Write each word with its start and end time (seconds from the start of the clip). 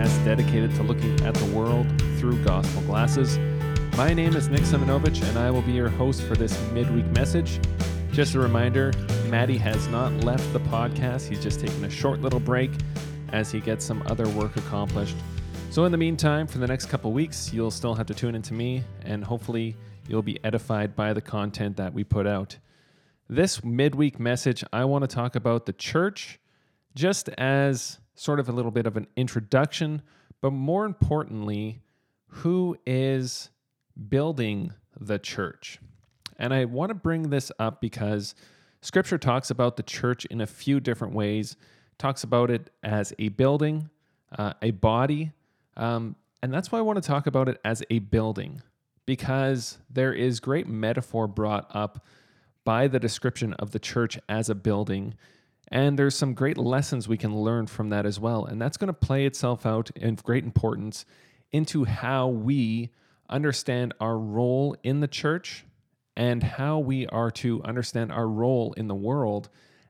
podcast 0.00 0.24
dedicated 0.24 0.74
to 0.74 0.82
looking 0.82 1.20
at 1.26 1.34
the 1.34 1.44
world 1.56 1.86
through 2.18 2.42
gospel 2.44 2.80
glasses. 2.82 3.38
My 3.96 4.14
name 4.14 4.34
is 4.34 4.48
Nik 4.48 4.62
Simonovich, 4.62 5.22
and 5.28 5.38
I 5.38 5.50
will 5.50 5.62
be 5.62 5.72
your 5.72 5.88
host 5.88 6.22
for 6.22 6.34
this 6.36 6.58
midweek 6.72 7.06
message. 7.06 7.60
Just 8.12 8.34
a 8.34 8.40
reminder 8.40 8.92
Maddie 9.28 9.58
has 9.58 9.86
not 9.88 10.12
left 10.24 10.50
the 10.52 10.60
podcast, 10.60 11.28
he's 11.28 11.42
just 11.42 11.60
taking 11.60 11.84
a 11.84 11.90
short 11.90 12.20
little 12.20 12.40
break 12.40 12.70
as 13.32 13.52
he 13.52 13.60
gets 13.60 13.84
some 13.84 14.02
other 14.06 14.28
work 14.30 14.56
accomplished. 14.56 15.16
So, 15.70 15.84
in 15.84 15.92
the 15.92 15.98
meantime, 15.98 16.46
for 16.46 16.58
the 16.58 16.66
next 16.66 16.86
couple 16.86 17.12
weeks, 17.12 17.52
you'll 17.52 17.70
still 17.70 17.94
have 17.94 18.06
to 18.06 18.14
tune 18.14 18.34
into 18.34 18.54
me, 18.54 18.82
and 19.04 19.22
hopefully, 19.22 19.76
you'll 20.08 20.22
be 20.22 20.42
edified 20.42 20.96
by 20.96 21.12
the 21.12 21.20
content 21.20 21.76
that 21.76 21.92
we 21.92 22.04
put 22.04 22.26
out. 22.26 22.56
This 23.28 23.62
midweek 23.62 24.18
message, 24.18 24.64
I 24.72 24.84
want 24.86 25.08
to 25.08 25.14
talk 25.14 25.36
about 25.36 25.66
the 25.66 25.72
church 25.72 26.40
just 26.96 27.28
as 27.38 27.99
sort 28.20 28.38
of 28.38 28.50
a 28.50 28.52
little 28.52 28.70
bit 28.70 28.86
of 28.86 28.98
an 28.98 29.06
introduction, 29.16 30.02
but 30.42 30.50
more 30.50 30.84
importantly, 30.84 31.80
who 32.26 32.76
is 32.84 33.48
building 34.10 34.74
the 35.00 35.18
church. 35.18 35.78
And 36.36 36.52
I 36.52 36.66
want 36.66 36.90
to 36.90 36.94
bring 36.94 37.30
this 37.30 37.50
up 37.58 37.80
because 37.80 38.34
scripture 38.82 39.16
talks 39.16 39.50
about 39.50 39.78
the 39.78 39.82
church 39.82 40.26
in 40.26 40.42
a 40.42 40.46
few 40.46 40.80
different 40.80 41.14
ways, 41.14 41.56
talks 41.96 42.22
about 42.22 42.50
it 42.50 42.68
as 42.82 43.14
a 43.18 43.28
building, 43.28 43.88
uh, 44.38 44.52
a 44.60 44.72
body, 44.72 45.32
um, 45.78 46.14
and 46.42 46.52
that's 46.52 46.70
why 46.70 46.78
I 46.78 46.82
want 46.82 47.02
to 47.02 47.08
talk 47.08 47.26
about 47.26 47.48
it 47.48 47.58
as 47.64 47.82
a 47.88 48.00
building, 48.00 48.60
because 49.06 49.78
there 49.88 50.12
is 50.12 50.40
great 50.40 50.68
metaphor 50.68 51.26
brought 51.26 51.74
up 51.74 52.04
by 52.66 52.86
the 52.86 53.00
description 53.00 53.54
of 53.54 53.70
the 53.70 53.78
church 53.78 54.18
as 54.28 54.50
a 54.50 54.54
building. 54.54 55.14
And 55.70 55.98
there's 55.98 56.16
some 56.16 56.34
great 56.34 56.58
lessons 56.58 57.06
we 57.06 57.16
can 57.16 57.36
learn 57.36 57.66
from 57.66 57.90
that 57.90 58.04
as 58.04 58.18
well. 58.18 58.44
And 58.44 58.60
that's 58.60 58.76
going 58.76 58.88
to 58.88 58.92
play 58.92 59.24
itself 59.24 59.64
out 59.64 59.90
in 59.94 60.16
great 60.16 60.44
importance 60.44 61.04
into 61.52 61.84
how 61.84 62.28
we 62.28 62.90
understand 63.28 63.94
our 64.00 64.18
role 64.18 64.76
in 64.82 65.00
the 65.00 65.08
church 65.08 65.64
and 66.16 66.42
how 66.42 66.78
we 66.78 67.06
are 67.06 67.30
to 67.30 67.62
understand 67.62 68.10
our 68.10 68.28
role 68.28 68.72
in 68.72 68.88
the 68.88 68.94
world 68.94 69.48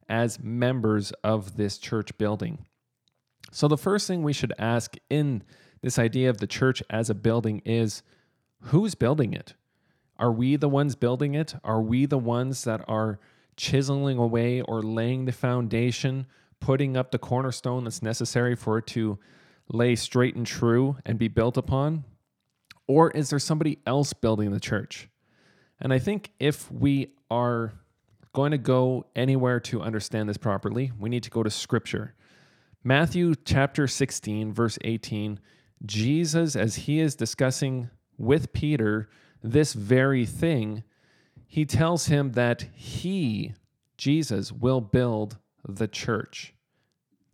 as 0.09 0.39
members 0.41 1.13
of 1.25 1.57
this 1.57 1.79
church 1.79 2.17
building. 2.19 2.67
So, 3.53 3.69
the 3.69 3.79
first 3.79 4.07
thing 4.07 4.23
we 4.23 4.33
should 4.33 4.53
ask 4.59 4.97
in 5.09 5.43
this 5.81 5.99
idea 5.99 6.29
of 6.29 6.39
the 6.39 6.47
church 6.47 6.83
as 6.91 7.09
a 7.09 7.15
building 7.15 7.63
is 7.65 8.03
who's 8.65 8.95
building 8.95 9.33
it? 9.33 9.55
Are 10.19 10.31
we 10.31 10.57
the 10.57 10.69
ones 10.69 10.95
building 10.95 11.35
it? 11.35 11.55
Are 11.65 11.81
we 11.81 12.07
the 12.07 12.19
ones 12.19 12.65
that 12.65 12.85
are 12.87 13.19
chiseling 13.61 14.17
away 14.17 14.63
or 14.63 14.83
laying 14.83 15.27
the 15.27 15.33
foundation, 15.33 16.27
putting 16.61 16.97
up 16.97 17.11
the 17.11 17.19
cornerstone 17.19 17.85
that's 17.85 18.03
necessary 18.03 18.57
for 18.57 18.79
it 18.79 18.87
to 18.87 19.19
lay 19.69 19.95
straight 19.95 20.35
and 20.35 20.47
true 20.47 20.97
and 21.05 21.19
be 21.19 21.29
built 21.29 21.59
upon? 21.59 22.05
Or 22.89 23.11
is 23.11 23.29
there 23.31 23.39
somebody 23.39 23.79
else 23.87 24.15
building 24.15 24.51
the 24.51 24.61
church? 24.61 25.09
And 25.79 25.93
I 25.93 25.99
think 25.99 26.33
if 26.41 26.73
we 26.73 27.13
are 27.31 27.75
going 28.33 28.53
to 28.53 28.59
go 28.59 29.05
anywhere 29.15 29.61
to 29.61 29.83
understand 29.83 30.29
this 30.29 30.39
properly, 30.39 30.93
we 30.99 31.11
need 31.11 31.23
to 31.25 31.31
go 31.31 31.43
to 31.43 31.51
scripture. 31.51 32.15
Matthew 32.83 33.35
chapter 33.45 33.87
16, 33.87 34.53
verse 34.53 34.79
18 34.83 35.39
Jesus, 35.87 36.57
as 36.57 36.77
he 36.77 37.01
is 37.01 37.15
discussing 37.15 37.91
with 38.19 38.53
Peter 38.53 39.09
this 39.43 39.73
very 39.73 40.27
thing, 40.27 40.83
he 41.51 41.67
tells 41.67 42.07
him 42.07 42.31
that 42.33 42.65
he, 42.73 43.55
Jesus, 43.97 44.53
will 44.53 44.81
build 44.81 45.37
the 45.69 45.89
church. 45.89 46.55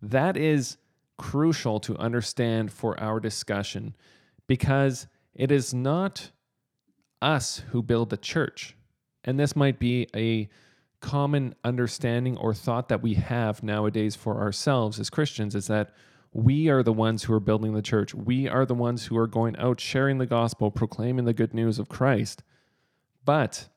That 0.01 0.39
is 0.39 0.79
crucial 1.19 1.81
to 1.81 1.99
understand 1.99 2.73
for 2.73 2.99
our 2.99 3.21
discussion 3.21 3.95
because 4.47 5.07
it 5.35 5.53
is 5.53 5.75
not 5.75 6.31
us 7.21 7.63
who 7.73 7.83
build 7.83 8.09
the 8.09 8.17
church. 8.17 8.75
And 9.23 9.39
this 9.39 9.55
might 9.55 9.79
be 9.79 10.09
a 10.17 10.49
common 11.01 11.55
understanding 11.63 12.39
or 12.39 12.55
thought 12.55 12.89
that 12.89 13.03
we 13.03 13.15
have 13.15 13.63
nowadays 13.63 14.17
for 14.17 14.41
ourselves 14.41 14.99
as 14.99 15.11
Christians 15.11 15.55
is 15.55 15.67
that 15.67 15.91
we 16.33 16.71
are 16.71 16.83
the 16.83 16.91
ones 16.91 17.25
who 17.25 17.35
are 17.35 17.41
building 17.41 17.75
the 17.75 17.83
church. 17.83 18.15
We 18.15 18.49
are 18.49 18.65
the 18.65 18.75
ones 18.75 19.05
who 19.05 19.19
are 19.19 19.27
going 19.27 19.59
out 19.59 19.79
sharing 19.79 20.17
the 20.17 20.25
gospel, 20.25 20.71
proclaiming 20.71 21.27
the 21.27 21.35
good 21.35 21.53
news 21.53 21.79
of 21.79 21.91
Christ. 21.91 22.43
But 23.23 23.69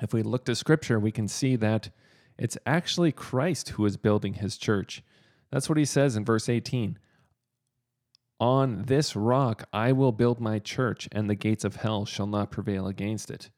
if 0.00 0.12
we 0.12 0.22
look 0.22 0.44
to 0.46 0.54
scripture, 0.54 0.98
we 0.98 1.12
can 1.12 1.28
see 1.28 1.56
that 1.56 1.90
it's 2.38 2.56
actually 2.64 3.12
Christ 3.12 3.70
who 3.70 3.84
is 3.84 3.96
building 3.96 4.34
his 4.34 4.56
church. 4.56 5.02
That's 5.50 5.68
what 5.68 5.78
he 5.78 5.84
says 5.84 6.16
in 6.16 6.24
verse 6.24 6.48
18. 6.48 6.98
On 8.40 8.82
this 8.86 9.14
rock 9.14 9.68
I 9.72 9.92
will 9.92 10.12
build 10.12 10.40
my 10.40 10.58
church, 10.58 11.08
and 11.12 11.28
the 11.28 11.34
gates 11.34 11.64
of 11.64 11.76
hell 11.76 12.04
shall 12.04 12.26
not 12.26 12.50
prevail 12.50 12.86
against 12.86 13.30
it. 13.30 13.50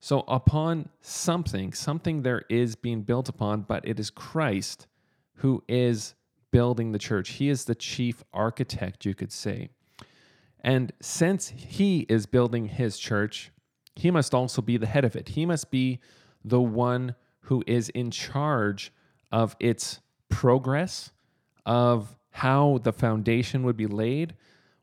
So, 0.00 0.20
upon 0.28 0.90
something, 1.00 1.72
something 1.72 2.22
there 2.22 2.42
is 2.50 2.76
being 2.76 3.02
built 3.02 3.30
upon, 3.30 3.62
but 3.62 3.88
it 3.88 3.98
is 3.98 4.10
Christ 4.10 4.86
who 5.36 5.64
is 5.66 6.14
building 6.50 6.92
the 6.92 6.98
church. 6.98 7.30
He 7.30 7.48
is 7.48 7.64
the 7.64 7.74
chief 7.74 8.22
architect, 8.32 9.04
you 9.06 9.14
could 9.14 9.32
say. 9.32 9.70
And 10.60 10.92
since 11.00 11.48
he 11.48 12.00
is 12.08 12.26
building 12.26 12.68
his 12.68 12.98
church, 12.98 13.50
he 13.96 14.10
must 14.10 14.34
also 14.34 14.62
be 14.62 14.76
the 14.76 14.86
head 14.86 15.04
of 15.04 15.16
it. 15.16 15.30
He 15.30 15.46
must 15.46 15.70
be 15.70 16.00
the 16.44 16.60
one 16.60 17.14
who 17.40 17.62
is 17.66 17.88
in 17.90 18.10
charge 18.10 18.92
of 19.30 19.56
its 19.60 20.00
progress, 20.28 21.10
of 21.66 22.16
how 22.30 22.78
the 22.82 22.92
foundation 22.92 23.62
would 23.62 23.76
be 23.76 23.86
laid, 23.86 24.34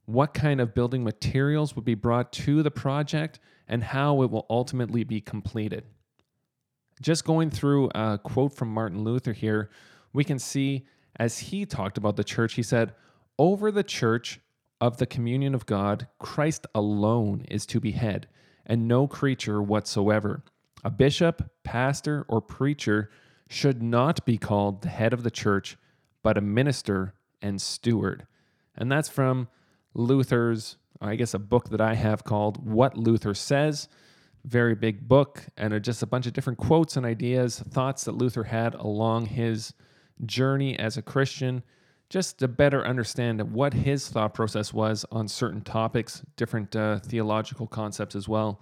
what 0.05 0.33
kind 0.33 0.61
of 0.61 0.73
building 0.73 1.03
materials 1.03 1.75
would 1.75 1.85
be 1.85 1.95
brought 1.95 2.31
to 2.31 2.63
the 2.63 2.71
project, 2.71 3.39
and 3.67 3.83
how 3.83 4.21
it 4.21 4.31
will 4.31 4.45
ultimately 4.49 5.03
be 5.03 5.21
completed. 5.21 5.83
Just 7.01 7.25
going 7.25 7.49
through 7.49 7.89
a 7.95 8.19
quote 8.21 8.53
from 8.53 8.73
Martin 8.73 9.03
Luther 9.03 9.33
here, 9.33 9.69
we 10.13 10.23
can 10.23 10.39
see 10.39 10.85
as 11.17 11.39
he 11.39 11.65
talked 11.65 11.97
about 11.97 12.15
the 12.15 12.23
church, 12.23 12.53
he 12.53 12.63
said, 12.63 12.93
Over 13.37 13.71
the 13.71 13.83
church 13.83 14.39
of 14.79 14.97
the 14.97 15.05
communion 15.05 15.53
of 15.53 15.65
God, 15.65 16.07
Christ 16.19 16.65
alone 16.73 17.45
is 17.49 17.65
to 17.67 17.79
be 17.79 17.91
head, 17.91 18.27
and 18.65 18.87
no 18.87 19.07
creature 19.07 19.61
whatsoever. 19.61 20.43
A 20.83 20.89
bishop, 20.89 21.49
pastor, 21.63 22.25
or 22.27 22.41
preacher 22.41 23.09
should 23.47 23.83
not 23.83 24.25
be 24.25 24.37
called 24.37 24.81
the 24.81 24.89
head 24.89 25.13
of 25.13 25.23
the 25.23 25.31
church, 25.31 25.77
but 26.23 26.37
a 26.37 26.41
minister 26.41 27.13
and 27.41 27.61
steward. 27.61 28.25
And 28.75 28.91
that's 28.91 29.09
from 29.09 29.47
Luther's, 29.93 30.77
I 31.01 31.15
guess, 31.15 31.33
a 31.33 31.39
book 31.39 31.69
that 31.69 31.81
I 31.81 31.95
have 31.95 32.23
called 32.23 32.65
What 32.65 32.97
Luther 32.97 33.33
Says. 33.33 33.89
Very 34.45 34.73
big 34.73 35.07
book, 35.07 35.45
and 35.57 35.83
just 35.83 36.01
a 36.01 36.07
bunch 36.07 36.25
of 36.25 36.33
different 36.33 36.57
quotes 36.57 36.95
and 36.97 37.05
ideas, 37.05 37.59
thoughts 37.59 38.05
that 38.05 38.13
Luther 38.15 38.45
had 38.45 38.73
along 38.73 39.27
his 39.27 39.73
journey 40.25 40.79
as 40.79 40.97
a 40.97 41.01
Christian, 41.01 41.63
just 42.11 42.39
to 42.39 42.47
better 42.49 42.85
understand 42.85 43.41
what 43.53 43.73
his 43.73 44.09
thought 44.09 44.33
process 44.33 44.73
was 44.73 45.05
on 45.13 45.29
certain 45.29 45.61
topics, 45.61 46.21
different 46.35 46.75
uh, 46.75 46.99
theological 46.99 47.67
concepts 47.67 48.17
as 48.17 48.27
well. 48.27 48.61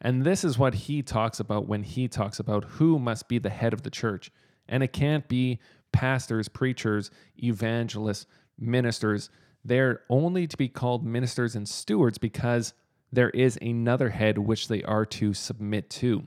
And 0.00 0.24
this 0.24 0.44
is 0.44 0.58
what 0.58 0.72
he 0.72 1.02
talks 1.02 1.38
about 1.38 1.68
when 1.68 1.82
he 1.82 2.08
talks 2.08 2.38
about 2.38 2.64
who 2.64 2.98
must 2.98 3.28
be 3.28 3.38
the 3.38 3.50
head 3.50 3.74
of 3.74 3.82
the 3.82 3.90
church. 3.90 4.30
And 4.66 4.82
it 4.82 4.94
can't 4.94 5.28
be 5.28 5.58
pastors, 5.92 6.48
preachers, 6.48 7.10
evangelists, 7.36 8.24
ministers. 8.58 9.28
They're 9.62 10.00
only 10.08 10.46
to 10.46 10.56
be 10.56 10.68
called 10.68 11.04
ministers 11.04 11.54
and 11.54 11.68
stewards 11.68 12.16
because 12.16 12.72
there 13.12 13.30
is 13.30 13.58
another 13.60 14.08
head 14.08 14.38
which 14.38 14.68
they 14.68 14.82
are 14.84 15.04
to 15.04 15.34
submit 15.34 15.90
to. 15.90 16.26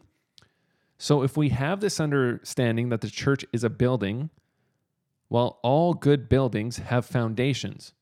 So 1.00 1.24
if 1.24 1.36
we 1.36 1.50
have 1.50 1.80
this 1.80 2.00
understanding 2.00 2.90
that 2.90 3.02
the 3.02 3.10
church 3.10 3.44
is 3.52 3.64
a 3.64 3.72
building, 3.72 4.30
well, 5.30 5.60
all 5.64 5.94
good 5.94 6.28
buildings 6.30 6.78
have 6.78 7.06
foundations. 7.06 7.94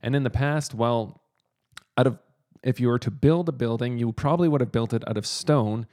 And 0.00 0.14
in 0.14 0.22
the 0.22 0.30
past, 0.30 0.74
well, 0.74 1.22
out 1.96 2.06
of 2.06 2.18
if 2.62 2.78
you 2.78 2.88
were 2.88 2.98
to 3.00 3.10
build 3.10 3.48
a 3.48 3.52
building, 3.52 3.98
you 3.98 4.12
probably 4.12 4.48
would 4.48 4.60
have 4.60 4.70
built 4.70 4.92
it 4.92 5.06
out 5.08 5.16
of 5.16 5.26
stone. 5.26 5.86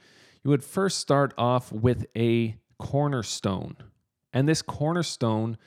You 0.44 0.50
would 0.50 0.62
first 0.62 0.98
start 0.98 1.34
off 1.36 1.72
with 1.72 2.06
a 2.16 2.56
cornerstone. 2.78 3.76
And 4.32 4.48
this 4.48 4.62
cornerstone 4.62 5.58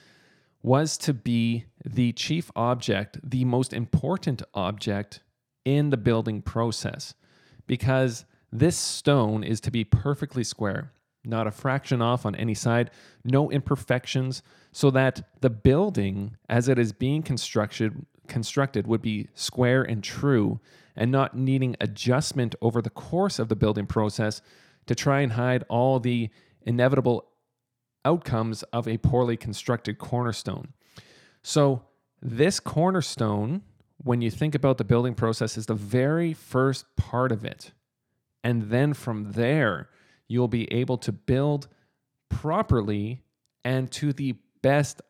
was 0.62 0.98
to 1.00 1.14
be 1.14 1.66
the 1.86 2.14
chief 2.14 2.50
object, 2.56 3.20
the 3.22 3.44
most 3.44 3.74
important 3.74 4.42
object 4.54 5.20
in 5.66 5.90
the 5.90 5.98
building 5.98 6.42
process, 6.42 7.14
because 7.68 8.24
this 8.50 8.78
stone 8.78 9.44
is 9.44 9.60
to 9.60 9.72
be 9.72 9.84
perfectly 9.84 10.44
square 10.46 10.94
not 11.26 11.48
a 11.48 11.52
fraction 11.52 12.02
off 12.02 12.26
on 12.26 12.36
any 12.36 12.54
side, 12.54 12.92
no 13.24 13.50
imperfections, 13.50 14.44
so 14.74 14.90
that 14.92 15.30
the 15.40 15.50
building, 15.52 16.36
as 16.50 16.68
it 16.68 16.78
is 16.78 16.92
being 16.92 17.22
constructed, 17.22 18.06
constructed 18.28 18.88
would 18.88 19.02
be 19.02 19.30
square 19.36 19.84
and 19.84 20.04
true 20.04 20.60
and 20.96 21.12
not 21.12 21.38
needing 21.38 21.76
adjustment 21.80 22.56
over 22.60 22.82
the 22.82 22.90
course 22.90 23.40
of 23.40 23.48
the 23.50 23.56
building 23.56 23.86
process 23.86 24.42
to 24.88 24.96
try 24.96 25.22
and 25.22 25.34
hide 25.34 25.64
all 25.70 26.00
the 26.00 26.30
inevitable 26.64 27.30
outcomes 28.04 28.64
of 28.64 28.88
a 28.88 28.98
poorly 28.98 29.38
constructed 29.38 29.98
cornerstone. 29.98 30.74
So, 31.42 31.84
This 32.26 32.62
cornerstone, 32.62 33.64
when 33.98 34.22
you 34.22 34.32
think 34.32 34.56
about 34.56 34.78
the 34.78 34.86
building 34.86 35.14
process, 35.14 35.58
is 35.58 35.66
the 35.66 35.74
very 35.74 36.34
first 36.34 36.86
part 36.96 37.34
of 37.34 37.44
it. 37.44 37.74
And 38.46 38.70
then 38.70 38.94
from 38.94 39.34
there, 39.34 39.90
you'll 40.30 40.48
be 40.48 40.72
able 40.72 40.98
to 41.00 41.12
build 41.12 41.68
properly 42.30 43.24
and 43.66 43.92
to 43.92 44.14
the 44.14 44.36
best 44.64 45.02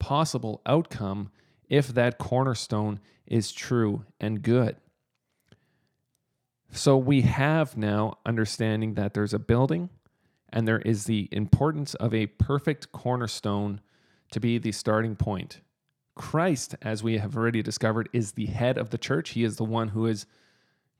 possible 0.00 0.60
outcome 0.66 1.30
if 1.68 1.88
that 1.88 2.18
cornerstone 2.18 2.98
is 3.26 3.52
true 3.52 4.04
and 4.18 4.42
good. 4.42 4.74
So 6.72 6.96
we 6.96 7.22
have 7.22 7.76
now 7.76 8.18
understanding 8.26 8.94
that 8.94 9.14
there's 9.14 9.32
a 9.32 9.38
building 9.38 9.90
and 10.50 10.66
there 10.66 10.80
is 10.80 11.04
the 11.04 11.28
importance 11.30 11.94
of 11.94 12.12
a 12.12 12.26
perfect 12.26 12.90
cornerstone 12.90 13.80
to 14.32 14.40
be 14.40 14.58
the 14.58 14.72
starting 14.72 15.14
point. 15.14 15.60
Christ, 16.14 16.74
as 16.82 17.02
we 17.02 17.18
have 17.18 17.36
already 17.36 17.62
discovered, 17.62 18.08
is 18.12 18.32
the 18.32 18.46
head 18.46 18.76
of 18.76 18.90
the 18.90 18.98
church. 18.98 19.30
He 19.30 19.44
is 19.44 19.56
the 19.56 19.64
one 19.64 19.88
who 19.88 20.06
is 20.06 20.26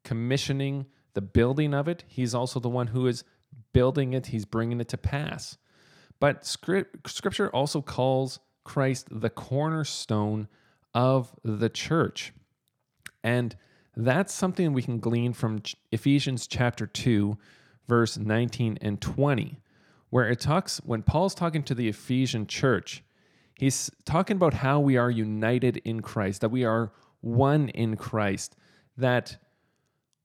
commissioning 0.05 0.87
the 1.14 1.20
building 1.20 1.75
of 1.75 1.88
it. 1.88 2.05
He's 2.06 2.35
also 2.35 2.61
the 2.61 2.69
one 2.69 2.88
who 2.88 3.06
is 3.06 3.25
building 3.73 4.12
it, 4.12 4.26
he's 4.26 4.44
bringing 4.44 4.81
it 4.81 4.88
to 4.88 4.96
pass. 4.99 5.58
But 6.20 6.44
scripture 6.44 7.49
also 7.50 7.81
calls 7.82 8.41
Christ 8.65 9.09
the 9.11 9.31
cornerstone 9.31 10.49
of 10.94 11.35
the 11.44 11.69
church. 11.69 12.32
And 13.23 13.56
that's 13.97 14.35
something 14.35 14.73
we 14.73 14.82
can 14.82 14.99
glean 14.99 15.32
from 15.32 15.62
Ephesians 15.93 16.47
chapter 16.47 16.87
2, 16.87 17.37
verse 17.88 18.17
19 18.17 18.79
and 18.81 19.00
20, 19.00 19.61
where 20.11 20.29
it 20.29 20.41
talks, 20.41 20.79
when 20.79 21.03
Paul's 21.03 21.35
talking 21.35 21.62
to 21.65 21.75
the 21.75 21.88
Ephesian 21.88 22.47
church, 22.47 23.03
he's 23.56 23.91
talking 24.05 24.37
about 24.37 24.55
how 24.55 24.81
we 24.81 24.97
are 24.97 25.11
united 25.11 25.79
in 25.79 26.00
Christ, 26.00 26.41
that 26.41 26.50
we 26.50 26.64
are 26.64 26.93
one 27.21 27.69
in 27.71 27.97
Christ, 27.97 28.56
that 28.97 29.37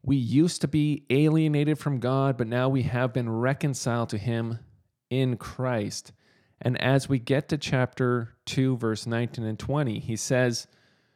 we 0.03 0.15
used 0.15 0.61
to 0.61 0.67
be 0.67 1.05
alienated 1.09 1.79
from 1.79 1.99
God, 1.99 2.37
but 2.37 2.47
now 2.47 2.67
we 2.67 2.83
have 2.83 3.13
been 3.13 3.29
reconciled 3.29 4.09
to 4.09 4.17
Him 4.17 4.59
in 5.21 5.37
Christ. 5.37 6.11
And 6.61 6.81
as 6.81 7.09
we 7.09 7.19
get 7.19 7.49
to 7.49 7.57
chapter 7.57 8.35
2, 8.45 8.77
verse 8.77 9.05
19 9.05 9.43
and 9.43 9.59
20, 9.59 9.99
he 9.99 10.15
says, 10.15 10.67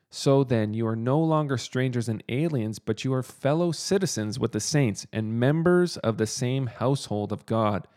So 0.09 0.44
then, 0.44 0.73
you 0.73 0.85
are 0.88 0.95
no 0.95 1.19
longer 1.19 1.57
strangers 1.57 2.09
and 2.09 2.23
aliens, 2.29 2.79
but 2.79 3.03
you 3.03 3.13
are 3.13 3.23
fellow 3.23 3.71
citizens 3.71 4.38
with 4.38 4.51
the 4.51 4.59
saints 4.59 5.07
and 5.13 5.39
members 5.39 5.97
of 5.97 6.17
the 6.17 6.27
same 6.27 6.67
household 6.67 7.31
of 7.31 7.45
God, 7.45 7.88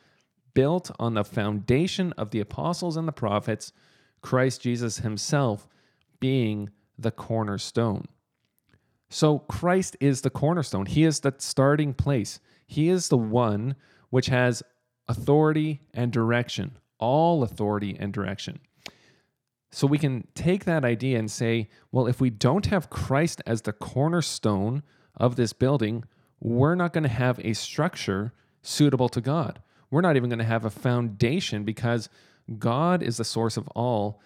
built 0.55 0.91
on 0.99 1.15
the 1.15 1.25
foundation 1.25 2.13
of 2.17 2.31
the 2.31 2.41
apostles 2.41 2.97
and 2.97 3.07
the 3.07 3.13
prophets, 3.13 3.73
Christ 4.23 4.63
Jesus 4.63 4.99
himself 4.99 5.67
being 6.21 6.71
the 6.99 7.11
cornerstone. 7.11 8.07
So 9.09 9.41
Christ 9.41 9.97
is 9.99 10.21
the 10.21 10.31
cornerstone. 10.31 10.87
He 10.87 11.05
is 11.05 11.21
the 11.21 11.35
starting 11.39 11.95
place. 11.95 12.39
He 12.67 12.89
is 12.89 13.09
the 13.09 13.19
one 13.19 13.75
which 14.11 14.27
has 14.27 14.63
authority 15.11 15.81
and 15.93 16.13
direction, 16.13 16.79
all 16.99 17.43
authority 17.43 17.97
and 17.99 18.13
direction. 18.13 18.61
So 19.73 19.89
we 19.89 19.99
can 19.99 20.29
take 20.35 20.65
that 20.65 20.85
idea 20.85 21.19
and 21.19 21.29
say, 21.29 21.69
well, 21.91 22.07
if 22.07 22.21
we 22.21 22.31
don't 22.31 22.67
have 22.67 22.91
Christ 22.91 23.43
as 23.45 23.63
the 23.63 23.73
cornerstone 23.73 24.85
of 25.17 25.35
this 25.35 25.53
building, 25.53 26.05
we're 26.41 26.77
not 26.77 26.93
going 26.93 27.03
to 27.03 27.09
have 27.09 27.41
a 27.41 27.55
structure 27.55 28.33
suitable 28.63 29.09
to 29.09 29.21
God. 29.21 29.61
We're 29.91 30.01
not 30.01 30.17
even 30.17 30.31
going 30.31 30.39
to 30.39 30.45
have 30.45 30.65
a 30.65 30.71
foundation 30.71 31.65
because 31.65 32.09
God 32.59 33.03
is 33.03 33.17
the 33.17 33.25
source 33.25 33.57
of 33.57 33.67
all, 33.69 34.21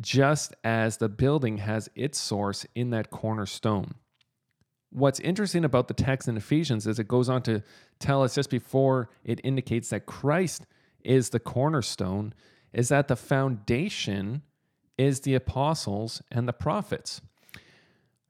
just 0.00 0.54
as 0.64 0.96
the 0.96 1.10
building 1.10 1.58
has 1.58 1.90
its 1.94 2.18
source 2.18 2.64
in 2.74 2.88
that 2.90 3.10
cornerstone 3.10 3.94
what's 4.92 5.20
interesting 5.20 5.64
about 5.64 5.88
the 5.88 5.94
text 5.94 6.28
in 6.28 6.36
Ephesians 6.36 6.86
is 6.86 6.98
it 6.98 7.08
goes 7.08 7.28
on 7.28 7.42
to 7.42 7.62
tell 7.98 8.22
us 8.22 8.34
just 8.34 8.50
before 8.50 9.08
it 9.24 9.40
indicates 9.42 9.90
that 9.90 10.06
Christ 10.06 10.66
is 11.02 11.30
the 11.30 11.40
cornerstone, 11.40 12.34
is 12.72 12.88
that 12.90 13.08
the 13.08 13.16
foundation 13.16 14.42
is 14.98 15.20
the 15.20 15.34
apostles 15.34 16.22
and 16.30 16.46
the 16.46 16.52
prophets. 16.52 17.20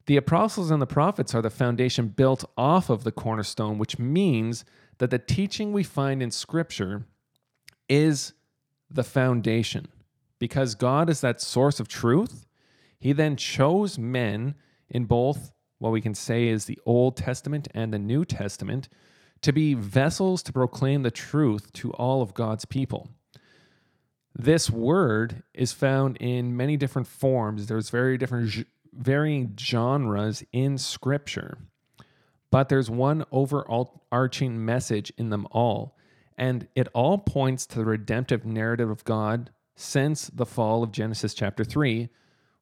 The 0.05 0.17
apostles 0.17 0.71
and 0.71 0.81
the 0.81 0.87
prophets 0.87 1.33
are 1.33 1.41
the 1.41 1.49
foundation 1.49 2.09
built 2.09 2.43
off 2.57 2.89
of 2.89 3.03
the 3.03 3.11
cornerstone, 3.11 3.77
which 3.77 3.99
means 3.99 4.65
that 4.97 5.11
the 5.11 5.19
teaching 5.19 5.71
we 5.71 5.83
find 5.83 6.21
in 6.21 6.31
Scripture 6.31 7.05
is 7.87 8.33
the 8.89 9.03
foundation. 9.03 9.87
Because 10.39 10.75
God 10.75 11.09
is 11.09 11.21
that 11.21 11.41
source 11.41 11.79
of 11.79 11.87
truth, 11.87 12.47
He 12.99 13.13
then 13.13 13.37
chose 13.37 13.97
men 13.97 14.55
in 14.89 15.05
both 15.05 15.52
what 15.83 15.91
we 15.91 15.99
can 15.99 16.15
say 16.15 16.47
is 16.47 16.63
the 16.63 16.79
Old 16.85 17.17
Testament 17.17 17.67
and 17.73 17.93
the 17.93 17.99
New 17.99 18.23
Testament, 18.23 18.87
to 19.41 19.51
be 19.51 19.73
vessels 19.73 20.41
to 20.43 20.53
proclaim 20.53 21.03
the 21.03 21.11
truth 21.11 21.73
to 21.73 21.91
all 21.91 22.21
of 22.21 22.33
God's 22.33 22.63
people. 22.63 23.09
This 24.33 24.69
word 24.69 25.43
is 25.53 25.73
found 25.73 26.15
in 26.21 26.55
many 26.55 26.77
different 26.77 27.09
forms. 27.09 27.67
There's 27.67 27.89
very 27.89 28.17
different 28.17 28.65
varying 28.93 29.57
genres 29.59 30.41
in 30.53 30.77
scripture. 30.77 31.57
But 32.49 32.69
there's 32.69 32.89
one 32.89 33.25
overarching 33.29 34.63
message 34.63 35.11
in 35.17 35.31
them 35.31 35.45
all, 35.51 35.97
and 36.37 36.65
it 36.75 36.87
all 36.93 37.17
points 37.17 37.65
to 37.65 37.79
the 37.79 37.85
redemptive 37.85 38.45
narrative 38.45 38.89
of 38.89 39.03
God 39.03 39.49
since 39.75 40.27
the 40.27 40.45
fall 40.45 40.81
of 40.81 40.93
Genesis 40.93 41.33
chapter 41.33 41.65
3, 41.65 42.07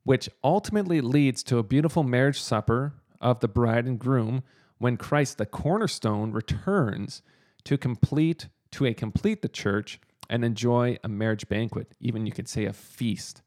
which 0.05 0.27
ultimately 0.43 1.01
leads 1.01 1.43
to 1.43 1.59
a 1.59 1.63
beautiful 1.63 2.01
marriage 2.01 2.41
supper 2.41 2.95
of 3.21 3.39
the 3.39 3.47
bride 3.47 3.85
and 3.85 3.99
groom 3.99 4.43
when 4.77 4.97
Christ, 4.97 5.37
the 5.37 5.45
cornerstone, 5.45 6.31
returns 6.31 7.21
to 7.63 7.77
complete 7.77 8.47
to 8.71 8.85
a 8.85 8.93
complete 8.93 9.41
the 9.41 9.49
church 9.49 9.99
and 10.29 10.45
enjoy 10.45 10.97
a 11.03 11.09
marriage 11.09 11.47
banquet, 11.49 11.91
even 11.99 12.25
you 12.25 12.31
could 12.31 12.47
say 12.47 12.65
a 12.65 12.73
feast. 12.73 13.41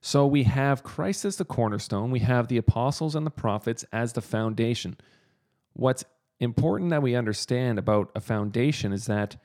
So 0.00 0.26
we 0.26 0.44
have 0.44 0.82
Christ 0.82 1.24
as 1.24 1.36
the 1.36 1.44
cornerstone, 1.44 2.10
we 2.10 2.20
have 2.20 2.48
the 2.48 2.56
apostles 2.56 3.14
and 3.14 3.26
the 3.26 3.30
prophets 3.30 3.84
as 3.92 4.12
the 4.12 4.20
foundation. 4.20 4.96
What's 5.72 6.04
important 6.40 6.90
that 6.90 7.02
we 7.02 7.14
understand 7.14 7.78
about 7.78 8.10
a 8.14 8.20
foundation 8.20 8.92
is 8.92 9.06
that 9.06 9.36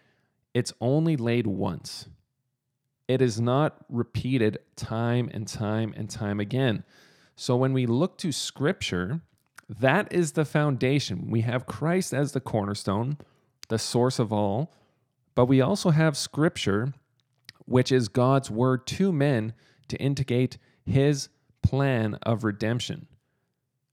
it's 0.53 0.73
only 0.79 1.17
laid 1.17 1.47
once. 1.47 2.07
It 3.07 3.21
is 3.21 3.41
not 3.41 3.77
repeated 3.89 4.59
time 4.75 5.31
and 5.33 5.47
time 5.47 5.93
and 5.97 6.09
time 6.09 6.39
again. 6.39 6.83
So 7.35 7.55
when 7.55 7.73
we 7.73 7.85
look 7.85 8.17
to 8.19 8.31
scripture, 8.31 9.21
that 9.69 10.11
is 10.11 10.31
the 10.31 10.45
foundation. 10.45 11.29
We 11.29 11.41
have 11.41 11.67
Christ 11.67 12.13
as 12.13 12.31
the 12.31 12.39
cornerstone, 12.39 13.17
the 13.67 13.77
source 13.77 14.17
of 14.17 14.33
all, 14.33 14.73
but 15.35 15.45
we 15.45 15.61
also 15.61 15.91
have 15.91 16.17
Scripture, 16.17 16.93
which 17.65 17.91
is 17.91 18.07
God's 18.07 18.49
word 18.49 18.87
to 18.87 19.11
men 19.11 19.53
to 19.89 19.97
indicate 19.97 20.57
his 20.85 21.29
plan 21.61 22.15
of 22.23 22.43
redemption. 22.43 23.07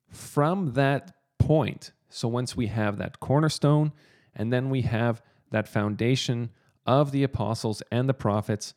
From 0.08 0.72
that 0.72 1.14
point, 1.38 1.92
so 2.08 2.26
once 2.26 2.56
we 2.56 2.68
have 2.68 2.96
that 2.96 3.20
cornerstone, 3.20 3.92
and 4.34 4.50
then 4.50 4.70
we 4.70 4.82
have 4.82 5.22
that 5.50 5.68
foundation 5.68 6.50
of 6.86 7.12
the 7.12 7.22
apostles 7.22 7.82
and 7.90 8.08
the 8.08 8.14
prophets, 8.14 8.72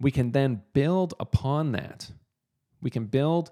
we 0.00 0.10
can 0.10 0.32
then 0.32 0.62
build 0.72 1.12
upon 1.20 1.72
that. 1.72 2.10
We 2.80 2.90
can 2.90 3.06
build 3.06 3.50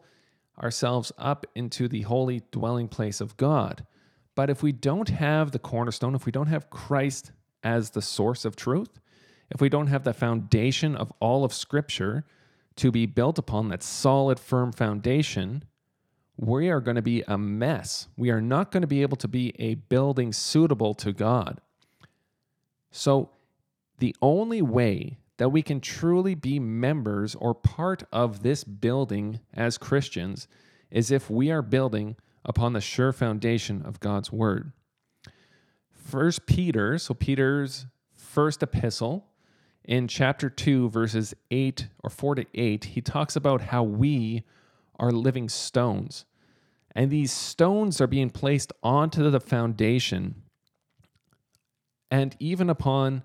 ourselves 0.62 1.12
up 1.18 1.46
into 1.54 1.88
the 1.88 2.02
holy 2.02 2.42
dwelling 2.50 2.88
place 2.88 3.20
of 3.20 3.36
God. 3.36 3.86
But 4.34 4.50
if 4.50 4.62
we 4.62 4.72
don't 4.72 5.08
have 5.08 5.50
the 5.50 5.58
cornerstone, 5.58 6.14
if 6.14 6.26
we 6.26 6.32
don't 6.32 6.46
have 6.48 6.70
Christ 6.70 7.32
as 7.62 7.90
the 7.90 8.02
source 8.02 8.44
of 8.44 8.56
truth, 8.56 9.00
if 9.50 9.60
we 9.60 9.68
don't 9.68 9.86
have 9.86 10.04
the 10.04 10.12
foundation 10.12 10.96
of 10.96 11.12
all 11.20 11.44
of 11.44 11.52
Scripture 11.52 12.24
to 12.76 12.90
be 12.90 13.06
built 13.06 13.38
upon, 13.38 13.68
that 13.68 13.82
solid, 13.82 14.38
firm 14.38 14.72
foundation, 14.72 15.64
we 16.36 16.68
are 16.68 16.80
going 16.80 16.96
to 16.96 17.02
be 17.02 17.22
a 17.26 17.38
mess. 17.38 18.08
We 18.16 18.30
are 18.30 18.40
not 18.40 18.70
going 18.70 18.82
to 18.82 18.86
be 18.86 19.02
able 19.02 19.16
to 19.18 19.28
be 19.28 19.54
a 19.58 19.76
building 19.76 20.32
suitable 20.32 20.94
to 20.94 21.12
God. 21.12 21.60
So, 22.90 23.30
the 23.98 24.14
only 24.20 24.60
way 24.60 25.18
that 25.38 25.50
we 25.50 25.62
can 25.62 25.80
truly 25.80 26.34
be 26.34 26.58
members 26.58 27.34
or 27.34 27.54
part 27.54 28.02
of 28.12 28.42
this 28.42 28.64
building 28.64 29.40
as 29.52 29.78
Christians 29.78 30.48
is 30.90 31.10
if 31.10 31.28
we 31.28 31.50
are 31.50 31.62
building 31.62 32.16
upon 32.44 32.72
the 32.72 32.80
sure 32.80 33.12
foundation 33.12 33.82
of 33.82 34.00
God's 34.00 34.32
word. 34.32 34.72
First 35.90 36.46
Peter, 36.46 36.98
so 36.98 37.14
Peter's 37.14 37.86
first 38.12 38.62
epistle 38.62 39.26
in 39.84 40.08
chapter 40.08 40.48
2 40.48 40.88
verses 40.88 41.34
8 41.50 41.88
or 42.02 42.10
4 42.10 42.36
to 42.36 42.46
8, 42.54 42.84
he 42.84 43.00
talks 43.00 43.36
about 43.36 43.60
how 43.62 43.82
we 43.82 44.44
are 44.98 45.10
living 45.10 45.48
stones. 45.48 46.24
And 46.94 47.10
these 47.10 47.32
stones 47.32 48.00
are 48.00 48.06
being 48.06 48.30
placed 48.30 48.72
onto 48.82 49.30
the 49.30 49.40
foundation 49.40 50.42
and 52.10 52.36
even 52.38 52.70
upon 52.70 53.22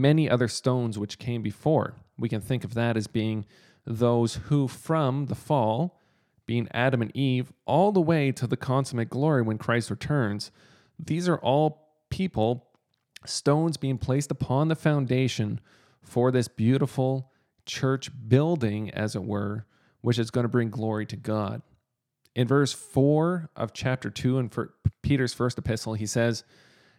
many 0.00 0.28
other 0.28 0.48
stones 0.48 0.98
which 0.98 1.18
came 1.18 1.42
before. 1.42 1.94
We 2.18 2.28
can 2.28 2.40
think 2.40 2.64
of 2.64 2.74
that 2.74 2.96
as 2.96 3.06
being 3.06 3.46
those 3.84 4.36
who, 4.46 4.68
from 4.68 5.26
the 5.26 5.34
fall, 5.34 6.00
being 6.46 6.68
Adam 6.72 7.02
and 7.02 7.14
Eve, 7.16 7.52
all 7.66 7.92
the 7.92 8.00
way 8.00 8.32
to 8.32 8.46
the 8.46 8.56
consummate 8.56 9.10
glory 9.10 9.42
when 9.42 9.58
Christ 9.58 9.90
returns, 9.90 10.50
these 10.98 11.28
are 11.28 11.38
all 11.38 11.90
people, 12.10 12.68
stones 13.24 13.76
being 13.76 13.98
placed 13.98 14.30
upon 14.30 14.68
the 14.68 14.76
foundation 14.76 15.60
for 16.02 16.30
this 16.30 16.48
beautiful 16.48 17.32
church 17.64 18.10
building, 18.28 18.90
as 18.90 19.16
it 19.16 19.24
were, 19.24 19.66
which 20.00 20.18
is 20.18 20.30
going 20.30 20.44
to 20.44 20.48
bring 20.48 20.70
glory 20.70 21.04
to 21.06 21.16
God. 21.16 21.62
In 22.36 22.46
verse 22.46 22.72
4 22.72 23.50
of 23.56 23.72
chapter 23.72 24.08
2 24.10 24.38
in 24.38 24.50
Peter's 25.02 25.34
first 25.34 25.58
epistle, 25.58 25.94
he 25.94 26.06
says, 26.06 26.44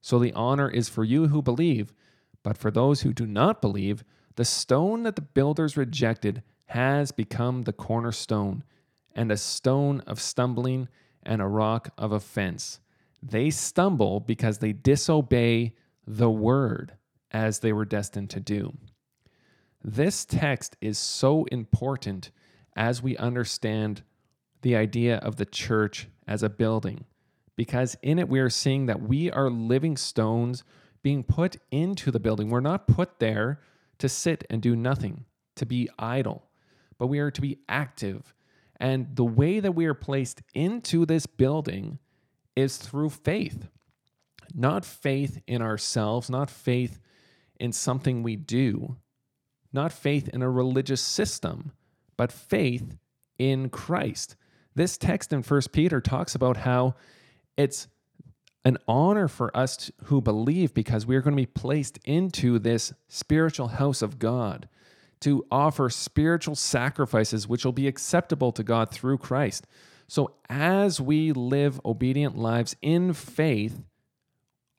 So 0.00 0.18
the 0.18 0.32
honor 0.32 0.68
is 0.70 0.88
for 0.88 1.04
you 1.04 1.28
who 1.28 1.42
believe, 1.42 1.92
but 2.42 2.56
for 2.56 2.70
those 2.70 3.02
who 3.02 3.12
do 3.12 3.26
not 3.26 3.60
believe, 3.60 4.04
the 4.36 4.44
stone 4.44 5.02
that 5.02 5.16
the 5.16 5.22
builders 5.22 5.76
rejected 5.76 6.42
has 6.66 7.12
become 7.12 7.62
the 7.62 7.72
cornerstone, 7.72 8.64
and 9.14 9.30
a 9.30 9.36
stone 9.36 10.00
of 10.06 10.20
stumbling 10.20 10.88
and 11.22 11.42
a 11.42 11.46
rock 11.46 11.90
of 11.98 12.12
offense. 12.12 12.80
They 13.22 13.50
stumble 13.50 14.20
because 14.20 14.58
they 14.58 14.72
disobey 14.72 15.74
the 16.06 16.30
word 16.30 16.94
as 17.30 17.58
they 17.58 17.72
were 17.72 17.84
destined 17.84 18.30
to 18.30 18.40
do. 18.40 18.76
This 19.82 20.24
text 20.24 20.76
is 20.80 20.98
so 20.98 21.44
important 21.46 22.30
as 22.76 23.02
we 23.02 23.16
understand 23.16 24.02
the 24.62 24.76
idea 24.76 25.16
of 25.18 25.36
the 25.36 25.46
church 25.46 26.08
as 26.26 26.42
a 26.42 26.48
building, 26.48 27.04
because 27.60 27.94
in 28.00 28.18
it 28.18 28.28
we 28.28 28.40
are 28.40 28.48
seeing 28.48 28.86
that 28.86 29.02
we 29.02 29.30
are 29.30 29.50
living 29.50 29.96
stones 29.96 30.64
being 31.02 31.22
put 31.22 31.56
into 31.70 32.10
the 32.10 32.20
building. 32.20 32.48
We're 32.48 32.60
not 32.60 32.86
put 32.86 33.18
there 33.18 33.60
to 33.98 34.08
sit 34.08 34.44
and 34.48 34.62
do 34.62 34.74
nothing, 34.74 35.26
to 35.56 35.66
be 35.66 35.88
idle 35.98 36.50
but 37.00 37.06
we 37.06 37.18
are 37.18 37.30
to 37.30 37.40
be 37.40 37.58
active. 37.66 38.34
And 38.78 39.16
the 39.16 39.24
way 39.24 39.58
that 39.58 39.72
we 39.72 39.86
are 39.86 39.94
placed 39.94 40.42
into 40.54 41.06
this 41.06 41.26
building 41.26 41.98
is 42.54 42.76
through 42.76 43.08
faith. 43.08 43.68
Not 44.54 44.84
faith 44.84 45.40
in 45.46 45.62
ourselves, 45.62 46.28
not 46.28 46.50
faith 46.50 47.00
in 47.58 47.72
something 47.72 48.22
we 48.22 48.36
do, 48.36 48.98
not 49.72 49.92
faith 49.92 50.28
in 50.28 50.42
a 50.42 50.50
religious 50.50 51.00
system, 51.00 51.72
but 52.18 52.30
faith 52.30 52.98
in 53.38 53.70
Christ. 53.70 54.36
This 54.74 54.98
text 54.98 55.32
in 55.32 55.42
First 55.42 55.72
Peter 55.72 56.02
talks 56.02 56.34
about 56.34 56.58
how 56.58 56.96
it's 57.56 57.88
an 58.64 58.76
honor 58.86 59.28
for 59.28 59.54
us 59.56 59.90
who 60.04 60.20
believe 60.20 60.74
because 60.74 61.06
we 61.06 61.16
are 61.16 61.22
going 61.22 61.36
to 61.36 61.42
be 61.42 61.46
placed 61.46 61.98
into 62.04 62.58
this 62.58 62.92
spiritual 63.08 63.68
house 63.68 64.02
of 64.02 64.18
God 64.18 64.68
to 65.20 65.44
offer 65.50 65.90
spiritual 65.90 66.54
sacrifices 66.54 67.46
which 67.46 67.64
will 67.64 67.72
be 67.72 67.86
acceptable 67.86 68.52
to 68.52 68.62
God 68.62 68.90
through 68.90 69.18
Christ. 69.18 69.66
So, 70.08 70.34
as 70.48 71.00
we 71.00 71.32
live 71.32 71.80
obedient 71.84 72.36
lives 72.36 72.74
in 72.82 73.12
faith, 73.12 73.82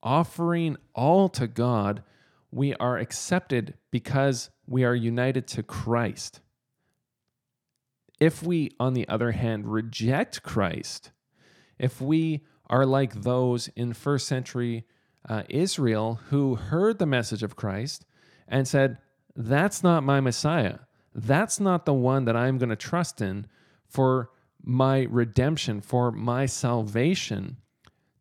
offering 0.03 0.77
all 0.93 1.29
to 1.29 1.47
God, 1.47 2.03
we 2.51 2.73
are 2.75 2.97
accepted 2.97 3.75
because 3.91 4.49
we 4.67 4.83
are 4.83 4.95
united 4.95 5.47
to 5.47 5.63
Christ. 5.63 6.41
If 8.19 8.43
we, 8.43 8.71
on 8.79 8.93
the 8.93 9.07
other 9.07 9.31
hand, 9.31 9.71
reject 9.71 10.43
Christ, 10.43 11.11
if 11.79 12.01
we 12.01 12.41
are 12.71 12.85
like 12.85 13.21
those 13.21 13.67
in 13.75 13.93
first 13.93 14.27
century 14.27 14.85
uh, 15.29 15.43
Israel 15.49 16.19
who 16.29 16.55
heard 16.55 16.97
the 16.97 17.05
message 17.05 17.43
of 17.43 17.55
Christ 17.55 18.05
and 18.47 18.67
said, 18.67 18.97
that's 19.35 19.83
not 19.83 20.03
my 20.03 20.19
Messiah. 20.19 20.79
That's 21.13 21.59
not 21.59 21.85
the 21.85 21.93
one 21.93 22.25
that 22.25 22.35
I'm 22.35 22.57
going 22.57 22.69
to 22.69 22.75
trust 22.75 23.21
in 23.21 23.45
for 23.87 24.29
my 24.63 25.01
redemption, 25.09 25.81
for 25.81 26.11
my 26.11 26.45
salvation, 26.45 27.57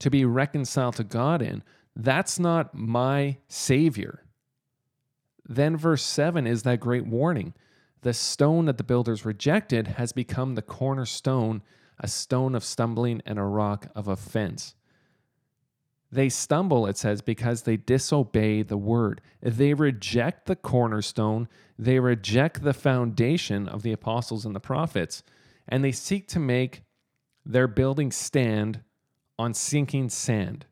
to 0.00 0.11
be 0.11 0.25
reconciled 0.25 0.97
to 0.97 1.04
God 1.04 1.42
in. 1.42 1.62
That's 1.95 2.38
not 2.38 2.75
my 2.75 3.38
Savior. 3.49 4.25
Then, 5.49 5.76
verse 5.76 6.02
7 6.02 6.47
is 6.47 6.62
that 6.62 6.80
great 6.80 7.07
warning. 7.07 7.54
The 8.02 8.14
stone 8.14 8.64
that 8.64 8.78
the 8.78 8.85
builders 8.85 9.25
rejected 9.25 9.88
has 9.88 10.12
become 10.12 10.54
the 10.54 10.62
cornerstone, 10.62 11.62
a 12.00 12.09
stone 12.09 12.54
of 12.54 12.64
stumbling 12.64 13.23
and 13.26 13.38
a 13.38 13.45
rock 13.45 13.88
of 13.95 14.09
offense. 14.09 14.75
They 16.12 16.28
stumble, 16.28 16.87
it 16.87 16.97
says, 16.97 17.21
because 17.21 17.62
they 17.62 17.76
disobey 17.76 18.62
the 18.62 18.76
word. 18.76 19.21
They 19.40 19.75
reject 19.75 20.47
the 20.47 20.57
cornerstone, 20.57 21.49
they 21.78 22.00
reject 22.00 22.62
the 22.62 22.75
foundation 22.75 23.69
of 23.69 23.83
the 23.83 23.92
apostles 23.92 24.45
and 24.45 24.57
the 24.57 24.61
prophets, 24.61 25.23
and 25.69 25.85
they 25.85 25.92
seek 25.92 26.26
to 26.28 26.40
make 26.40 26.83
their 27.47 27.69
building 27.69 28.11
stand 28.11 28.80
on 29.38 29.54
sinking 29.54 30.09
sand. 30.09 30.66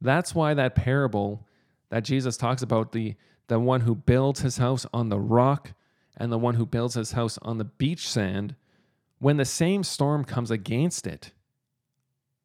That's 0.00 0.34
why 0.34 0.54
that 0.54 0.74
parable 0.74 1.46
that 1.90 2.04
Jesus 2.04 2.36
talks 2.36 2.62
about 2.62 2.92
the, 2.92 3.14
the 3.48 3.58
one 3.58 3.80
who 3.80 3.94
builds 3.94 4.40
his 4.40 4.58
house 4.58 4.86
on 4.92 5.08
the 5.08 5.18
rock 5.18 5.72
and 6.16 6.30
the 6.30 6.38
one 6.38 6.54
who 6.54 6.66
builds 6.66 6.94
his 6.94 7.12
house 7.12 7.38
on 7.42 7.58
the 7.58 7.64
beach 7.64 8.08
sand, 8.08 8.54
when 9.18 9.36
the 9.36 9.44
same 9.44 9.82
storm 9.82 10.24
comes 10.24 10.50
against 10.50 11.06
it, 11.06 11.32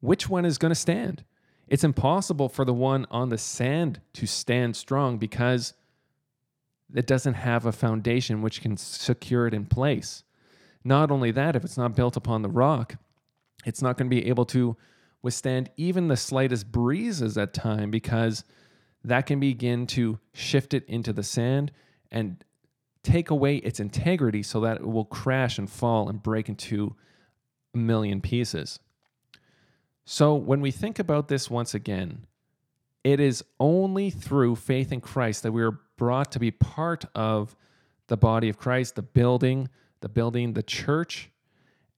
which 0.00 0.28
one 0.28 0.44
is 0.44 0.58
going 0.58 0.70
to 0.70 0.76
stand? 0.76 1.24
It's 1.66 1.84
impossible 1.84 2.48
for 2.48 2.64
the 2.64 2.74
one 2.74 3.06
on 3.10 3.30
the 3.30 3.38
sand 3.38 4.00
to 4.14 4.26
stand 4.26 4.76
strong 4.76 5.18
because 5.18 5.74
it 6.94 7.06
doesn't 7.06 7.34
have 7.34 7.64
a 7.64 7.72
foundation 7.72 8.42
which 8.42 8.60
can 8.60 8.76
secure 8.76 9.46
it 9.46 9.54
in 9.54 9.66
place. 9.66 10.24
Not 10.84 11.10
only 11.10 11.30
that, 11.30 11.56
if 11.56 11.64
it's 11.64 11.78
not 11.78 11.96
built 11.96 12.16
upon 12.16 12.42
the 12.42 12.50
rock, 12.50 12.96
it's 13.64 13.80
not 13.80 13.96
going 13.96 14.10
to 14.10 14.14
be 14.14 14.28
able 14.28 14.44
to 14.46 14.76
withstand 15.22 15.70
even 15.78 16.08
the 16.08 16.16
slightest 16.16 16.70
breezes 16.70 17.38
at 17.38 17.54
time 17.54 17.90
because 17.90 18.44
that 19.02 19.26
can 19.26 19.40
begin 19.40 19.86
to 19.86 20.18
shift 20.34 20.74
it 20.74 20.84
into 20.86 21.12
the 21.12 21.22
sand 21.22 21.72
and 22.10 22.44
take 23.04 23.30
away 23.30 23.56
its 23.56 23.78
integrity 23.78 24.42
so 24.42 24.60
that 24.60 24.78
it 24.78 24.86
will 24.86 25.04
crash 25.04 25.58
and 25.58 25.70
fall 25.70 26.08
and 26.08 26.22
break 26.22 26.48
into 26.48 26.96
a 27.74 27.78
million 27.78 28.20
pieces. 28.20 28.80
So 30.04 30.34
when 30.34 30.60
we 30.60 30.70
think 30.70 30.98
about 30.98 31.28
this 31.28 31.48
once 31.50 31.74
again, 31.74 32.26
it 33.04 33.20
is 33.20 33.44
only 33.60 34.10
through 34.10 34.56
faith 34.56 34.90
in 34.90 35.00
Christ 35.00 35.42
that 35.42 35.52
we 35.52 35.62
are 35.62 35.78
brought 35.96 36.32
to 36.32 36.38
be 36.38 36.50
part 36.50 37.04
of 37.14 37.54
the 38.08 38.16
body 38.16 38.48
of 38.48 38.58
Christ, 38.58 38.96
the 38.96 39.02
building, 39.02 39.68
the 40.00 40.08
building, 40.08 40.54
the 40.54 40.62
church. 40.62 41.30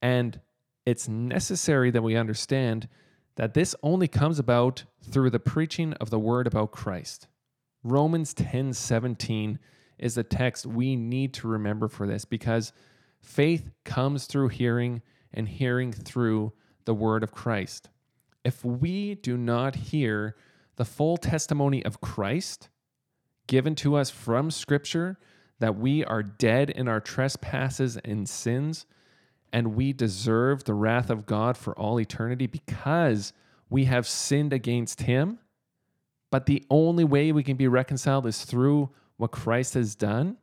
And 0.02 0.40
it's 0.84 1.08
necessary 1.08 1.90
that 1.90 2.02
we 2.02 2.16
understand 2.16 2.88
that 3.36 3.54
this 3.54 3.74
only 3.82 4.08
comes 4.08 4.38
about 4.38 4.84
through 5.02 5.30
the 5.30 5.38
preaching 5.38 5.92
of 5.94 6.10
the 6.10 6.18
word 6.18 6.46
about 6.46 6.72
Christ. 6.72 7.28
Romans 7.82 8.34
10 8.34 8.72
17 8.72 9.58
is 9.98 10.14
the 10.14 10.24
text 10.24 10.66
we 10.66 10.96
need 10.96 11.34
to 11.34 11.48
remember 11.48 11.88
for 11.88 12.06
this 12.06 12.24
because 12.24 12.72
faith 13.20 13.70
comes 13.84 14.26
through 14.26 14.48
hearing 14.48 15.02
and 15.32 15.48
hearing 15.48 15.92
through 15.92 16.52
the 16.84 16.94
word 16.94 17.22
of 17.22 17.32
Christ 17.32 17.88
if 18.46 18.64
we 18.64 19.16
do 19.16 19.36
not 19.36 19.74
hear 19.74 20.36
the 20.76 20.84
full 20.84 21.16
testimony 21.16 21.84
of 21.84 22.00
Christ 22.00 22.68
given 23.48 23.74
to 23.74 23.96
us 23.96 24.08
from 24.08 24.52
Scripture 24.52 25.18
that 25.58 25.76
we 25.76 26.04
are 26.04 26.22
dead 26.22 26.70
in 26.70 26.86
our 26.86 27.00
trespasses 27.00 27.96
and 28.04 28.28
sins, 28.28 28.86
and 29.52 29.74
we 29.74 29.92
deserve 29.92 30.62
the 30.62 30.74
wrath 30.74 31.10
of 31.10 31.26
God 31.26 31.56
for 31.56 31.76
all 31.76 31.98
eternity 31.98 32.46
because 32.46 33.32
we 33.68 33.86
have 33.86 34.06
sinned 34.06 34.52
against 34.52 35.02
Him. 35.02 35.40
But 36.30 36.46
the 36.46 36.62
only 36.70 37.02
way 37.02 37.32
we 37.32 37.42
can 37.42 37.56
be 37.56 37.66
reconciled 37.66 38.26
is 38.26 38.44
through 38.44 38.90
what 39.16 39.32
Christ 39.32 39.74
has 39.74 39.94
done 39.94 40.36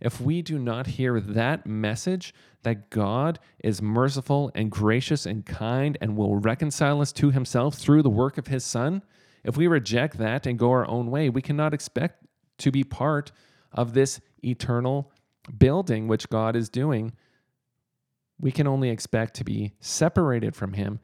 if 0.00 0.20
we 0.20 0.40
do 0.40 0.58
not 0.58 0.86
hear 0.86 1.20
that 1.20 1.66
message 1.66 2.34
that 2.62 2.90
God 2.90 3.38
is 3.62 3.82
merciful 3.82 4.50
and 4.54 4.70
gracious 4.70 5.26
and 5.26 5.44
kind 5.44 5.98
and 6.00 6.16
will 6.16 6.36
reconcile 6.36 7.00
us 7.00 7.12
to 7.12 7.30
himself 7.30 7.74
through 7.74 8.02
the 8.02 8.10
work 8.10 8.38
of 8.38 8.46
his 8.46 8.64
Son, 8.64 9.02
if 9.44 9.56
we 9.56 9.66
reject 9.66 10.18
that 10.18 10.46
and 10.46 10.58
go 10.58 10.70
our 10.70 10.88
own 10.88 11.10
way, 11.10 11.28
we 11.28 11.42
cannot 11.42 11.74
expect 11.74 12.24
to 12.58 12.70
be 12.70 12.84
part 12.84 13.30
of 13.72 13.92
this 13.94 14.20
eternal 14.44 15.12
building 15.58 16.08
which 16.08 16.28
God 16.28 16.56
is 16.56 16.68
doing. 16.68 17.12
We 18.38 18.52
can 18.52 18.66
only 18.66 18.90
expect 18.90 19.34
to 19.34 19.44
be 19.44 19.72
separated 19.80 20.54
from 20.54 20.74
Him, 20.74 21.00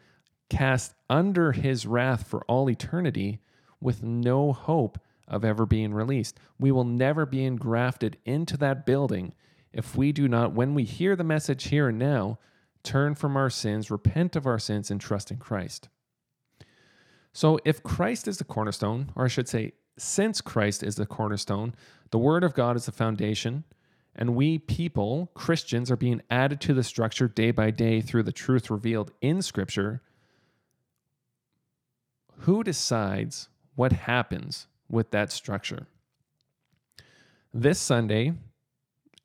cast 0.50 0.94
under 1.08 1.52
His 1.52 1.86
wrath 1.86 2.26
for 2.26 2.42
all 2.44 2.68
eternity, 2.70 3.40
with 3.80 4.02
no 4.02 4.52
hope 4.52 4.98
of 5.28 5.44
ever 5.44 5.66
being 5.66 5.92
released. 5.92 6.38
We 6.58 6.70
will 6.72 6.84
never 6.84 7.26
be 7.26 7.44
engrafted 7.44 8.16
into 8.24 8.56
that 8.58 8.86
building 8.86 9.34
if 9.76 9.94
we 9.94 10.10
do 10.10 10.26
not, 10.26 10.52
when 10.52 10.74
we 10.74 10.84
hear 10.84 11.14
the 11.16 11.22
message 11.22 11.64
here 11.64 11.88
and 11.88 11.98
now, 11.98 12.38
turn 12.82 13.14
from 13.14 13.36
our 13.36 13.50
sins, 13.50 13.90
repent 13.90 14.34
of 14.34 14.46
our 14.46 14.58
sins, 14.58 14.90
and 14.90 14.98
trust 14.98 15.30
in 15.30 15.36
Christ. 15.36 15.90
So, 17.34 17.58
if 17.62 17.82
Christ 17.82 18.26
is 18.26 18.38
the 18.38 18.44
cornerstone, 18.44 19.12
or 19.14 19.26
I 19.26 19.28
should 19.28 19.48
say, 19.48 19.72
since 19.98 20.40
Christ 20.40 20.82
is 20.82 20.94
the 20.94 21.04
cornerstone, 21.04 21.74
the 22.10 22.18
Word 22.18 22.42
of 22.42 22.54
God 22.54 22.76
is 22.76 22.86
the 22.86 22.92
foundation, 22.92 23.64
and 24.14 24.34
we 24.34 24.58
people, 24.58 25.30
Christians, 25.34 25.90
are 25.90 25.96
being 25.96 26.22
added 26.30 26.58
to 26.62 26.72
the 26.72 26.82
structure 26.82 27.28
day 27.28 27.50
by 27.50 27.70
day 27.70 28.00
through 28.00 28.22
the 28.22 28.32
truth 28.32 28.70
revealed 28.70 29.12
in 29.20 29.42
Scripture, 29.42 30.00
who 32.40 32.64
decides 32.64 33.50
what 33.74 33.92
happens 33.92 34.68
with 34.88 35.10
that 35.10 35.32
structure? 35.32 35.86
This 37.52 37.78
Sunday, 37.78 38.34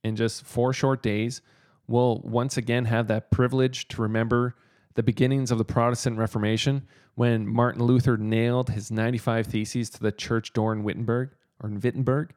in 0.04 0.16
just 0.16 0.46
four 0.46 0.74
short 0.74 1.04
days, 1.04 1.42
we'll 1.88 2.20
once 2.20 2.58
again 2.58 2.86
have 2.86 3.08
that 3.08 3.32
privilege 3.32 3.88
to 3.90 4.02
remember 4.02 4.56
the 4.96 5.04
beginnings 5.04 5.52
of 5.52 5.58
the 5.58 5.66
Protestant 5.66 6.18
Reformation 6.18 6.88
when 7.16 7.48
Martin 7.48 7.84
Luther 7.84 8.18
nailed 8.18 8.70
his 8.70 8.92
95 8.92 9.48
Theses 9.48 9.90
to 9.92 10.00
the 10.00 10.12
church 10.12 10.54
door 10.54 10.74
in 10.74 10.84
Wittenberg 10.84 11.32
or 11.62 11.70
in 11.70 11.80
Wittenberg. 11.80 12.34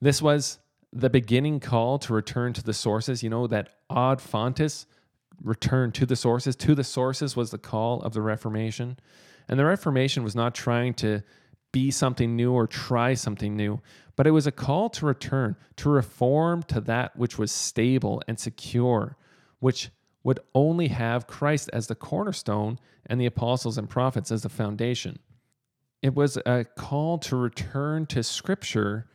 This 0.00 0.20
was 0.20 0.58
the 0.92 1.10
beginning 1.10 1.60
call 1.60 1.98
to 1.98 2.12
return 2.12 2.52
to 2.54 2.62
the 2.62 2.74
sources. 2.74 3.22
You 3.22 3.30
know, 3.30 3.46
that 3.46 3.70
ad 3.90 4.20
fontes, 4.20 4.86
return 5.42 5.92
to 5.92 6.06
the 6.06 6.16
sources. 6.16 6.56
To 6.56 6.74
the 6.74 6.84
sources 6.84 7.36
was 7.36 7.50
the 7.50 7.58
call 7.58 8.02
of 8.02 8.12
the 8.12 8.22
Reformation. 8.22 8.98
And 9.48 9.58
the 9.58 9.64
Reformation 9.64 10.24
was 10.24 10.34
not 10.34 10.54
trying 10.54 10.94
to 10.94 11.22
be 11.76 11.90
something 11.90 12.34
new 12.34 12.54
or 12.54 12.66
try 12.66 13.12
something 13.12 13.54
new, 13.54 13.78
but 14.16 14.26
it 14.26 14.30
was 14.30 14.46
a 14.46 14.50
call 14.50 14.88
to 14.88 15.04
return, 15.04 15.54
to 15.76 15.90
reform 15.90 16.62
to 16.62 16.80
that 16.80 17.14
which 17.18 17.36
was 17.36 17.52
stable 17.52 18.22
and 18.26 18.40
secure, 18.40 19.14
which 19.58 19.90
would 20.24 20.40
only 20.54 20.88
have 20.88 21.26
Christ 21.26 21.68
as 21.74 21.86
the 21.86 21.94
cornerstone 21.94 22.78
and 23.04 23.20
the 23.20 23.26
apostles 23.26 23.76
and 23.76 23.90
prophets 23.90 24.32
as 24.32 24.42
the 24.42 24.48
foundation. 24.48 25.18
It 26.00 26.14
was 26.14 26.38
a 26.46 26.64
call 26.64 27.18
to 27.18 27.36
return 27.36 28.06
to 28.06 28.22
Scripture 28.22 29.06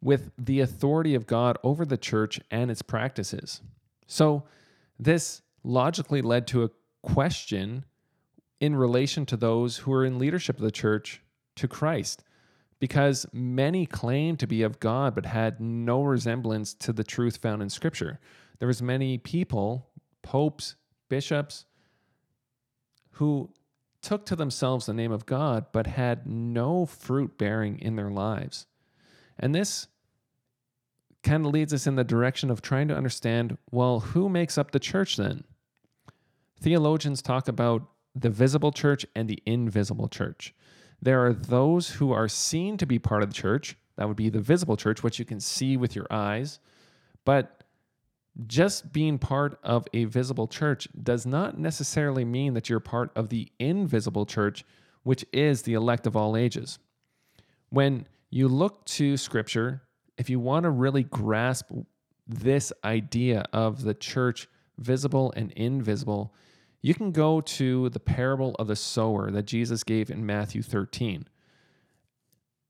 with 0.00 0.30
the 0.38 0.60
authority 0.60 1.14
of 1.14 1.26
God 1.26 1.58
over 1.62 1.84
the 1.84 1.98
church 1.98 2.40
and 2.50 2.70
its 2.70 2.80
practices. 2.80 3.60
So, 4.06 4.44
this 4.98 5.42
logically 5.62 6.22
led 6.22 6.46
to 6.46 6.64
a 6.64 6.70
question 7.02 7.84
in 8.58 8.74
relation 8.74 9.26
to 9.26 9.36
those 9.36 9.76
who 9.78 9.92
are 9.92 10.06
in 10.06 10.18
leadership 10.18 10.56
of 10.56 10.62
the 10.62 10.70
church 10.70 11.20
to 11.56 11.68
Christ 11.68 12.22
because 12.78 13.26
many 13.32 13.86
claimed 13.86 14.38
to 14.40 14.46
be 14.46 14.62
of 14.62 14.80
God 14.80 15.14
but 15.14 15.26
had 15.26 15.60
no 15.60 16.02
resemblance 16.02 16.74
to 16.74 16.92
the 16.92 17.04
truth 17.04 17.38
found 17.38 17.62
in 17.62 17.70
scripture. 17.70 18.20
There 18.58 18.68
was 18.68 18.82
many 18.82 19.18
people, 19.18 19.88
popes, 20.22 20.76
bishops 21.08 21.64
who 23.12 23.50
took 24.02 24.26
to 24.26 24.36
themselves 24.36 24.86
the 24.86 24.92
name 24.92 25.12
of 25.12 25.26
God 25.26 25.66
but 25.72 25.86
had 25.86 26.26
no 26.26 26.86
fruit 26.86 27.38
bearing 27.38 27.78
in 27.78 27.96
their 27.96 28.10
lives. 28.10 28.66
And 29.38 29.54
this 29.54 29.88
kind 31.22 31.44
of 31.44 31.52
leads 31.52 31.74
us 31.74 31.86
in 31.86 31.96
the 31.96 32.04
direction 32.04 32.50
of 32.50 32.62
trying 32.62 32.88
to 32.88 32.96
understand 32.96 33.58
well, 33.70 34.00
who 34.00 34.28
makes 34.28 34.56
up 34.56 34.70
the 34.70 34.78
church 34.78 35.16
then? 35.16 35.44
Theologians 36.60 37.20
talk 37.20 37.48
about 37.48 37.88
the 38.14 38.30
visible 38.30 38.72
church 38.72 39.04
and 39.14 39.28
the 39.28 39.42
invisible 39.44 40.08
church. 40.08 40.54
There 41.00 41.24
are 41.24 41.32
those 41.32 41.90
who 41.90 42.12
are 42.12 42.28
seen 42.28 42.76
to 42.78 42.86
be 42.86 42.98
part 42.98 43.22
of 43.22 43.28
the 43.28 43.34
church. 43.34 43.76
That 43.96 44.08
would 44.08 44.16
be 44.16 44.28
the 44.28 44.40
visible 44.40 44.76
church, 44.76 45.02
what 45.02 45.18
you 45.18 45.24
can 45.24 45.40
see 45.40 45.76
with 45.76 45.94
your 45.94 46.06
eyes. 46.10 46.58
But 47.24 47.64
just 48.46 48.92
being 48.92 49.18
part 49.18 49.58
of 49.62 49.86
a 49.94 50.04
visible 50.04 50.46
church 50.46 50.88
does 51.02 51.24
not 51.26 51.58
necessarily 51.58 52.24
mean 52.24 52.54
that 52.54 52.68
you're 52.68 52.80
part 52.80 53.10
of 53.16 53.30
the 53.30 53.50
invisible 53.58 54.26
church, 54.26 54.64
which 55.04 55.24
is 55.32 55.62
the 55.62 55.74
elect 55.74 56.06
of 56.06 56.16
all 56.16 56.36
ages. 56.36 56.78
When 57.70 58.06
you 58.30 58.48
look 58.48 58.84
to 58.86 59.16
scripture, 59.16 59.82
if 60.18 60.28
you 60.28 60.38
want 60.38 60.64
to 60.64 60.70
really 60.70 61.04
grasp 61.04 61.70
this 62.26 62.72
idea 62.84 63.46
of 63.52 63.82
the 63.82 63.94
church, 63.94 64.48
visible 64.78 65.32
and 65.36 65.52
invisible, 65.52 66.34
you 66.86 66.94
can 66.94 67.10
go 67.10 67.40
to 67.40 67.88
the 67.88 67.98
parable 67.98 68.54
of 68.60 68.68
the 68.68 68.76
sower 68.76 69.32
that 69.32 69.44
Jesus 69.44 69.82
gave 69.82 70.08
in 70.08 70.24
Matthew 70.24 70.62
13. 70.62 71.26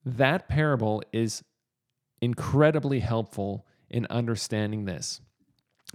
That 0.06 0.48
parable 0.48 1.02
is 1.12 1.44
incredibly 2.22 3.00
helpful 3.00 3.66
in 3.90 4.06
understanding 4.08 4.86
this 4.86 5.20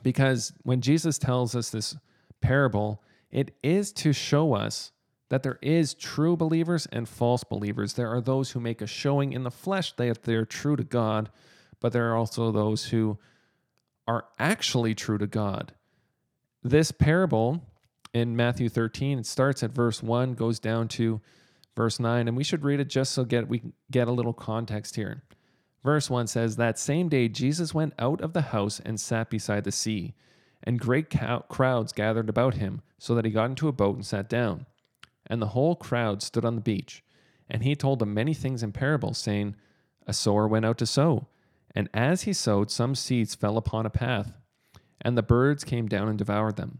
because 0.04 0.54
when 0.62 0.82
Jesus 0.82 1.18
tells 1.18 1.56
us 1.56 1.72
this 1.72 1.96
parable, 2.42 3.02
it 3.32 3.56
is 3.64 3.92
to 3.94 4.14
show 4.14 4.54
us 4.54 4.92
that 5.30 5.42
there 5.42 5.58
is 5.60 5.96
true 5.96 6.38
believers 6.38 6.88
and 6.92 7.10
false 7.10 7.44
believers. 7.44 7.94
There 7.94 8.14
are 8.14 8.22
those 8.22 8.52
who 8.52 8.60
make 8.60 8.84
a 8.84 8.88
showing 8.88 9.34
in 9.34 9.42
the 9.42 9.50
flesh 9.50 9.94
that 9.94 10.22
they're 10.22 10.46
true 10.46 10.76
to 10.76 10.84
God, 10.84 11.32
but 11.80 11.92
there 11.92 12.12
are 12.12 12.18
also 12.18 12.52
those 12.52 12.86
who 12.86 13.18
are 14.08 14.26
actually 14.38 14.94
true 14.94 15.18
to 15.18 15.26
God. 15.26 15.74
This 16.62 16.92
parable 16.92 17.64
in 18.14 18.36
Matthew 18.36 18.70
13. 18.70 19.20
It 19.20 19.26
starts 19.26 19.64
at 19.64 19.72
verse 19.72 20.04
1, 20.04 20.34
goes 20.34 20.60
down 20.60 20.88
to 20.90 21.22
verse 21.76 22.00
9, 22.00 22.28
and 22.28 22.38
we 22.38 22.44
should 22.44 22.64
read 22.64 22.80
it 22.80 22.90
just 22.90 23.12
so 23.14 23.24
get 23.24 23.48
we 23.48 23.62
get 23.90 24.08
a 24.08 24.12
little 24.12 24.34
context 24.34 24.96
here. 24.96 25.24
Verse 25.84 26.10
1 26.10 26.28
says, 26.28 26.56
That 26.56 26.78
same 26.78 27.10
day 27.10 27.28
Jesus 27.28 27.74
went 27.74 27.94
out 27.98 28.22
of 28.22 28.34
the 28.34 28.42
house 28.42 28.80
and 28.80 29.00
sat 29.00 29.30
beside 29.30 29.64
the 29.64 29.72
sea, 29.72 30.14
and 30.64 30.80
great 30.80 31.10
cow- 31.10 31.46
crowds 31.50 31.92
gathered 31.92 32.30
about 32.30 32.56
him, 32.56 32.82
so 33.00 33.16
that 33.16 33.26
he 33.26 33.32
got 33.32 33.50
into 33.50 33.68
a 33.68 33.74
boat 33.74 33.96
and 33.96 34.06
sat 34.06 34.30
down. 34.30 34.68
And 35.26 35.42
the 35.42 35.48
whole 35.48 35.76
crowd 35.76 36.22
stood 36.22 36.46
on 36.46 36.56
the 36.56 36.62
beach. 36.62 37.04
And 37.50 37.64
he 37.64 37.76
told 37.76 38.00
them 38.00 38.14
many 38.14 38.34
things 38.34 38.64
in 38.64 38.72
parables, 38.72 39.18
saying, 39.18 39.56
A 40.06 40.14
sower 40.14 40.48
went 40.48 40.66
out 40.66 40.78
to 40.78 40.86
sow. 40.86 41.28
And 41.74 41.90
as 41.94 42.24
he 42.24 42.34
sowed, 42.34 42.70
some 42.70 42.96
seeds 42.96 43.36
fell 43.36 43.58
upon 43.58 43.86
a 43.86 43.90
path, 43.90 44.34
and 45.02 45.18
the 45.18 45.24
birds 45.24 45.64
came 45.64 45.88
down 45.88 46.08
and 46.08 46.18
devoured 46.18 46.58
them. 46.58 46.80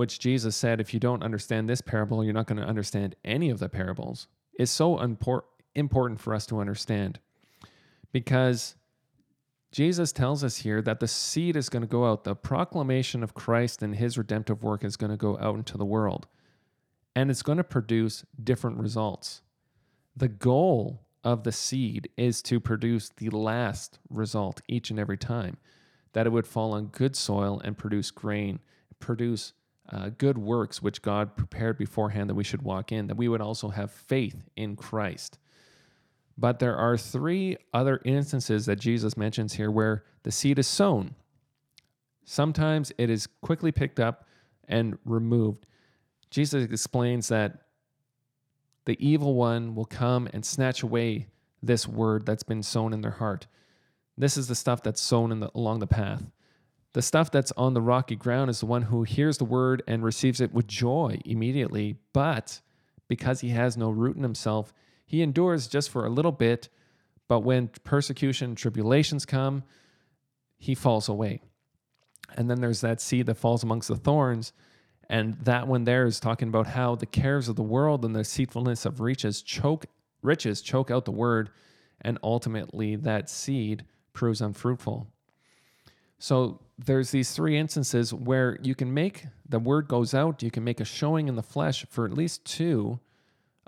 which 0.00 0.18
Jesus 0.18 0.56
said, 0.56 0.80
if 0.80 0.94
you 0.94 0.98
don't 0.98 1.22
understand 1.22 1.68
this 1.68 1.82
parable, 1.82 2.24
you're 2.24 2.32
not 2.32 2.46
going 2.46 2.58
to 2.58 2.66
understand 2.66 3.14
any 3.22 3.50
of 3.50 3.58
the 3.58 3.68
parables, 3.68 4.28
is 4.58 4.70
so 4.70 4.96
impor- 4.96 5.42
important 5.74 6.18
for 6.18 6.34
us 6.34 6.46
to 6.46 6.58
understand. 6.58 7.20
Because 8.10 8.76
Jesus 9.72 10.10
tells 10.10 10.42
us 10.42 10.56
here 10.56 10.80
that 10.80 11.00
the 11.00 11.06
seed 11.06 11.54
is 11.54 11.68
going 11.68 11.82
to 11.82 11.86
go 11.86 12.06
out, 12.06 12.24
the 12.24 12.34
proclamation 12.34 13.22
of 13.22 13.34
Christ 13.34 13.82
and 13.82 13.94
his 13.94 14.16
redemptive 14.16 14.62
work 14.62 14.84
is 14.84 14.96
going 14.96 15.10
to 15.10 15.18
go 15.18 15.36
out 15.38 15.56
into 15.56 15.76
the 15.76 15.84
world, 15.84 16.26
and 17.14 17.30
it's 17.30 17.42
going 17.42 17.58
to 17.58 17.62
produce 17.62 18.24
different 18.42 18.78
results. 18.78 19.42
The 20.16 20.28
goal 20.28 21.02
of 21.22 21.44
the 21.44 21.52
seed 21.52 22.08
is 22.16 22.40
to 22.44 22.58
produce 22.58 23.10
the 23.18 23.28
last 23.28 23.98
result 24.08 24.62
each 24.66 24.88
and 24.88 24.98
every 24.98 25.18
time, 25.18 25.58
that 26.14 26.26
it 26.26 26.32
would 26.32 26.46
fall 26.46 26.72
on 26.72 26.86
good 26.86 27.14
soil 27.14 27.60
and 27.62 27.76
produce 27.76 28.10
grain, 28.10 28.60
produce 28.98 29.52
uh, 29.90 30.10
good 30.16 30.38
works 30.38 30.80
which 30.80 31.02
God 31.02 31.36
prepared 31.36 31.78
beforehand 31.78 32.30
that 32.30 32.34
we 32.34 32.44
should 32.44 32.62
walk 32.62 32.92
in, 32.92 33.06
that 33.08 33.16
we 33.16 33.28
would 33.28 33.40
also 33.40 33.68
have 33.68 33.90
faith 33.90 34.48
in 34.56 34.76
Christ. 34.76 35.38
But 36.38 36.58
there 36.58 36.76
are 36.76 36.96
three 36.96 37.56
other 37.74 38.00
instances 38.04 38.66
that 38.66 38.80
Jesus 38.80 39.16
mentions 39.16 39.54
here 39.54 39.70
where 39.70 40.04
the 40.22 40.32
seed 40.32 40.58
is 40.58 40.66
sown. 40.66 41.14
Sometimes 42.24 42.92
it 42.96 43.10
is 43.10 43.26
quickly 43.42 43.72
picked 43.72 44.00
up 44.00 44.24
and 44.68 44.96
removed. 45.04 45.66
Jesus 46.30 46.64
explains 46.64 47.28
that 47.28 47.62
the 48.84 48.96
evil 49.04 49.34
one 49.34 49.74
will 49.74 49.84
come 49.84 50.28
and 50.32 50.44
snatch 50.44 50.82
away 50.82 51.26
this 51.62 51.86
word 51.86 52.24
that's 52.24 52.42
been 52.42 52.62
sown 52.62 52.92
in 52.92 53.02
their 53.02 53.10
heart. 53.10 53.46
This 54.16 54.36
is 54.36 54.48
the 54.48 54.54
stuff 54.54 54.82
that's 54.82 55.00
sown 55.00 55.40
the, 55.40 55.50
along 55.54 55.80
the 55.80 55.86
path. 55.86 56.22
The 56.92 57.02
stuff 57.02 57.30
that's 57.30 57.52
on 57.56 57.74
the 57.74 57.80
rocky 57.80 58.16
ground 58.16 58.50
is 58.50 58.60
the 58.60 58.66
one 58.66 58.82
who 58.82 59.04
hears 59.04 59.38
the 59.38 59.44
word 59.44 59.82
and 59.86 60.02
receives 60.02 60.40
it 60.40 60.52
with 60.52 60.66
joy 60.66 61.20
immediately, 61.24 61.96
but 62.12 62.60
because 63.06 63.40
he 63.40 63.50
has 63.50 63.76
no 63.76 63.90
root 63.90 64.16
in 64.16 64.22
himself, 64.22 64.72
he 65.06 65.22
endures 65.22 65.68
just 65.68 65.90
for 65.90 66.04
a 66.04 66.10
little 66.10 66.32
bit, 66.32 66.68
but 67.28 67.40
when 67.40 67.68
persecution, 67.84 68.54
tribulations 68.54 69.24
come, 69.24 69.62
he 70.58 70.74
falls 70.74 71.08
away. 71.08 71.40
And 72.36 72.50
then 72.50 72.60
there's 72.60 72.80
that 72.80 73.00
seed 73.00 73.26
that 73.26 73.36
falls 73.36 73.62
amongst 73.62 73.88
the 73.88 73.96
thorns. 73.96 74.52
And 75.08 75.34
that 75.42 75.66
one 75.66 75.84
there 75.84 76.06
is 76.06 76.20
talking 76.20 76.48
about 76.48 76.68
how 76.68 76.94
the 76.94 77.06
cares 77.06 77.48
of 77.48 77.56
the 77.56 77.62
world 77.62 78.04
and 78.04 78.14
the 78.14 78.20
deceitfulness 78.20 78.84
of 78.84 79.00
riches 79.00 79.42
choke 79.42 79.86
riches 80.22 80.60
choke 80.60 80.90
out 80.90 81.04
the 81.04 81.10
word, 81.10 81.50
and 82.00 82.18
ultimately 82.22 82.94
that 82.94 83.30
seed 83.30 83.84
proves 84.12 84.40
unfruitful. 84.40 85.08
So 86.20 86.60
there's 86.78 87.10
these 87.10 87.32
three 87.32 87.56
instances 87.56 88.12
where 88.12 88.58
you 88.62 88.74
can 88.74 88.92
make 88.92 89.24
the 89.48 89.58
word 89.58 89.88
goes 89.88 90.12
out, 90.12 90.42
you 90.42 90.50
can 90.50 90.62
make 90.62 90.78
a 90.78 90.84
showing 90.84 91.28
in 91.28 91.34
the 91.34 91.42
flesh 91.42 91.86
for 91.88 92.04
at 92.04 92.12
least 92.12 92.44
two 92.44 93.00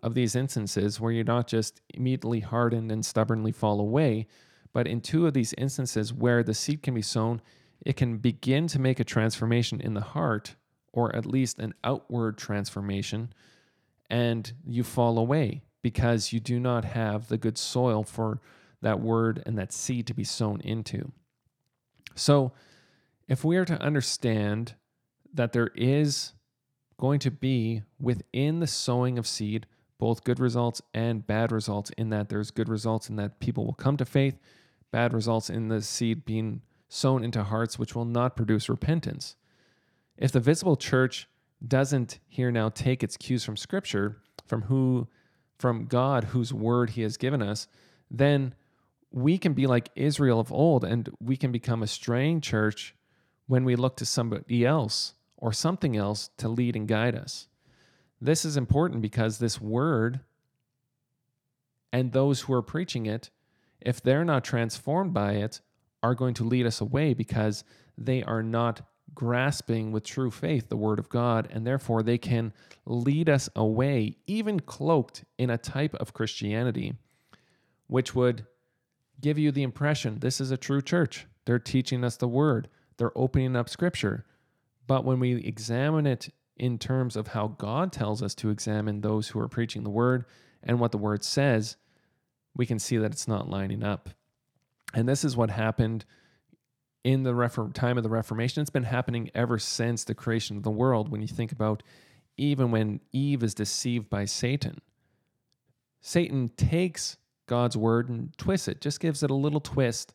of 0.03 0.13
these 0.15 0.37
instances 0.37 1.01
where 1.01 1.11
you're 1.11 1.25
not 1.25 1.47
just 1.47 1.81
immediately 1.95 2.41
hardened 2.41 2.93
and 2.93 3.07
stubbornly 3.07 3.53
fall 3.53 3.81
away, 3.81 4.27
but 4.75 4.87
in 4.87 5.01
two 5.01 5.27
of 5.27 5.33
these 5.33 5.55
instances 5.55 6.13
where 6.13 6.43
the 6.43 6.53
seed 6.53 6.83
can 6.83 6.93
be 6.93 7.01
sown, 7.01 7.41
it 7.81 7.97
can 7.97 8.19
begin 8.19 8.67
to 8.67 8.79
make 8.79 9.01
a 9.01 9.05
transformation 9.05 9.81
in 9.81 9.95
the 9.95 10.01
heart, 10.03 10.55
or 10.93 11.15
at 11.17 11.25
least 11.25 11.59
an 11.59 11.73
outward 11.83 12.37
transformation, 12.37 13.33
and 14.11 14.53
you 14.67 14.85
fall 14.85 15.19
away 15.19 15.63
because 15.81 16.35
you 16.35 16.39
do 16.39 16.61
not 16.61 16.85
have 16.85 17.29
the 17.29 17.39
good 17.39 17.57
soil 17.57 18.03
for 18.03 18.41
that 18.83 19.01
word 19.01 19.43
and 19.47 19.57
that 19.57 19.73
seed 19.73 20.07
to 20.07 20.15
be 20.15 20.25
sown 20.25 20.61
into. 20.61 21.13
So, 22.15 22.53
if 23.29 23.45
we 23.45 23.57
are 23.57 23.65
to 23.65 23.81
understand 23.81 24.75
that 25.33 25.53
there 25.53 25.71
is 25.75 26.33
going 26.99 27.19
to 27.21 27.31
be 27.31 27.83
within 27.99 28.61
the 28.61 28.67
sowing 28.67 29.19
of 29.19 29.27
seed 29.27 29.67
both 29.99 30.25
good 30.25 30.41
results 30.41 30.83
and 30.93 31.27
bad 31.27 31.53
results, 31.53 31.91
in 31.97 32.11
that 32.11 32.29
there's 32.29 32.51
good 32.51 32.69
results 32.69 33.09
in 33.09 33.17
that 33.17 33.39
people 33.39 33.65
will 33.65 33.73
come 33.73 33.97
to 33.97 34.05
faith, 34.05 34.39
bad 34.91 35.13
results 35.15 35.49
in 35.49 35.69
the 35.69 35.81
seed 35.81 36.25
being 36.25 36.61
sown 36.89 37.25
into 37.25 37.43
hearts 37.45 37.79
which 37.79 37.95
will 37.95 38.05
not 38.05 38.37
produce 38.37 38.69
repentance. 38.69 39.37
If 40.19 40.33
the 40.33 40.41
visible 40.41 40.77
church 40.77 41.29
doesn't 41.67 42.19
here 42.29 42.51
now 42.51 42.69
take 42.69 43.03
its 43.03 43.17
cues 43.17 43.45
from 43.45 43.57
Scripture, 43.57 44.19
from 44.47 44.63
who, 44.63 45.09
from 45.59 45.87
God, 45.87 46.25
whose 46.25 46.53
word 46.53 46.91
He 46.91 47.03
has 47.03 47.17
given 47.17 47.41
us, 47.41 47.69
then 48.11 48.55
we 49.13 49.39
can 49.39 49.53
be 49.53 49.67
like 49.67 49.91
Israel 49.95 50.41
of 50.41 50.53
old 50.53 50.85
and 50.85 51.09
we 51.21 51.37
can 51.37 51.53
become 51.53 51.83
a 51.83 51.87
straying 51.87 52.41
church 52.41 52.95
when 53.47 53.65
we 53.65 53.77
look 53.77 53.97
to 53.99 54.07
somebody 54.07 54.65
else 54.65 55.15
or 55.37 55.53
something 55.53 55.97
else 55.97 56.31
to 56.39 56.49
lead 56.49 56.75
and 56.75 56.89
guide 56.89 57.15
us. 57.15 57.49
This 58.21 58.45
is 58.45 58.57
important 58.57 59.03
because 59.03 59.39
this 59.39 59.61
word 59.61 60.21
and 61.93 62.13
those 62.13 62.43
who 62.43 62.55
are 62.55 62.63
preaching 62.63 63.07
it, 63.07 63.31
if 63.81 64.01
they're 64.01 64.25
not 64.25 64.45
transformed 64.45 65.13
by 65.13 65.33
it, 65.33 65.61
are 66.03 66.15
going 66.15 66.35
to 66.35 66.45
lead 66.45 66.67
us 66.67 66.81
away 66.81 67.13
because 67.13 67.65
they 67.99 68.23
are 68.23 68.43
not 68.43 68.81
grasping 69.15 69.93
with 69.93 70.05
true 70.05 70.31
faith 70.31 70.69
the 70.69 70.77
word 70.77 70.99
of 70.99 71.09
God, 71.09 71.49
and 71.51 71.67
therefore 71.67 72.03
they 72.03 72.17
can 72.17 72.53
lead 72.87 73.29
us 73.29 73.51
away, 73.55 74.17
even 74.27 74.59
cloaked 74.61 75.25
in 75.37 75.51
a 75.51 75.59
type 75.59 75.95
of 75.97 76.15
Christianity, 76.15 76.95
which 77.89 78.15
would 78.15 78.47
give 79.23 79.39
you 79.39 79.51
the 79.51 79.63
impression 79.63 80.19
this 80.19 80.41
is 80.41 80.51
a 80.51 80.57
true 80.57 80.83
church. 80.83 81.27
They're 81.47 81.59
teaching 81.59 82.05
us 82.05 82.17
the 82.17 82.29
word, 82.29 82.69
they're 82.99 83.17
opening 83.17 83.57
up 83.57 83.69
scripture. 83.69 84.27
But 84.87 85.05
when 85.05 85.21
we 85.21 85.37
examine 85.37 86.07
it 86.07 86.29
in 86.57 86.79
terms 86.79 87.17
of 87.17 87.29
how 87.29 87.49
God 87.49 87.93
tells 87.93 88.23
us 88.23 88.35
to 88.37 88.51
examine 88.51 89.01
those 89.01 89.29
who 89.29 89.41
are 89.41 89.49
preaching 89.49 89.85
the 89.85 89.91
word 89.91 90.27
and 90.63 90.79
what 90.81 90.93
the 90.93 90.99
word 90.99 91.25
says, 91.25 91.77
we 92.55 92.67
can 92.67 92.79
see 92.79 92.99
that 92.99 93.13
it's 93.13 93.29
not 93.29 93.49
lining 93.49 93.83
up. 93.83 94.11
And 94.93 95.09
this 95.09 95.25
is 95.25 95.37
what 95.37 95.51
happened 95.51 96.05
in 97.05 97.23
the 97.23 97.33
Refor- 97.33 97.73
time 97.73 97.97
of 97.97 98.03
the 98.03 98.11
Reformation. 98.11 98.61
It's 98.61 98.71
been 98.71 98.83
happening 98.83 99.31
ever 99.35 99.59
since 99.59 100.05
the 100.05 100.15
creation 100.15 100.57
of 100.57 100.63
the 100.63 100.71
world. 100.71 101.09
When 101.09 101.23
you 101.23 101.29
think 101.29 101.53
about 101.53 101.83
even 102.37 102.71
when 102.71 103.01
Eve 103.13 103.43
is 103.43 103.55
deceived 103.55 104.11
by 104.11 104.25
Satan, 104.25 104.81
Satan 106.01 106.51
takes 106.57 107.17
God's 107.53 107.77
word 107.77 108.09
and 108.09 108.35
twists 108.39 108.67
it, 108.67 108.81
just 108.81 108.99
gives 108.99 109.23
it 109.23 109.31
a 109.31 109.35
little 109.35 109.61
twist. 109.61 110.15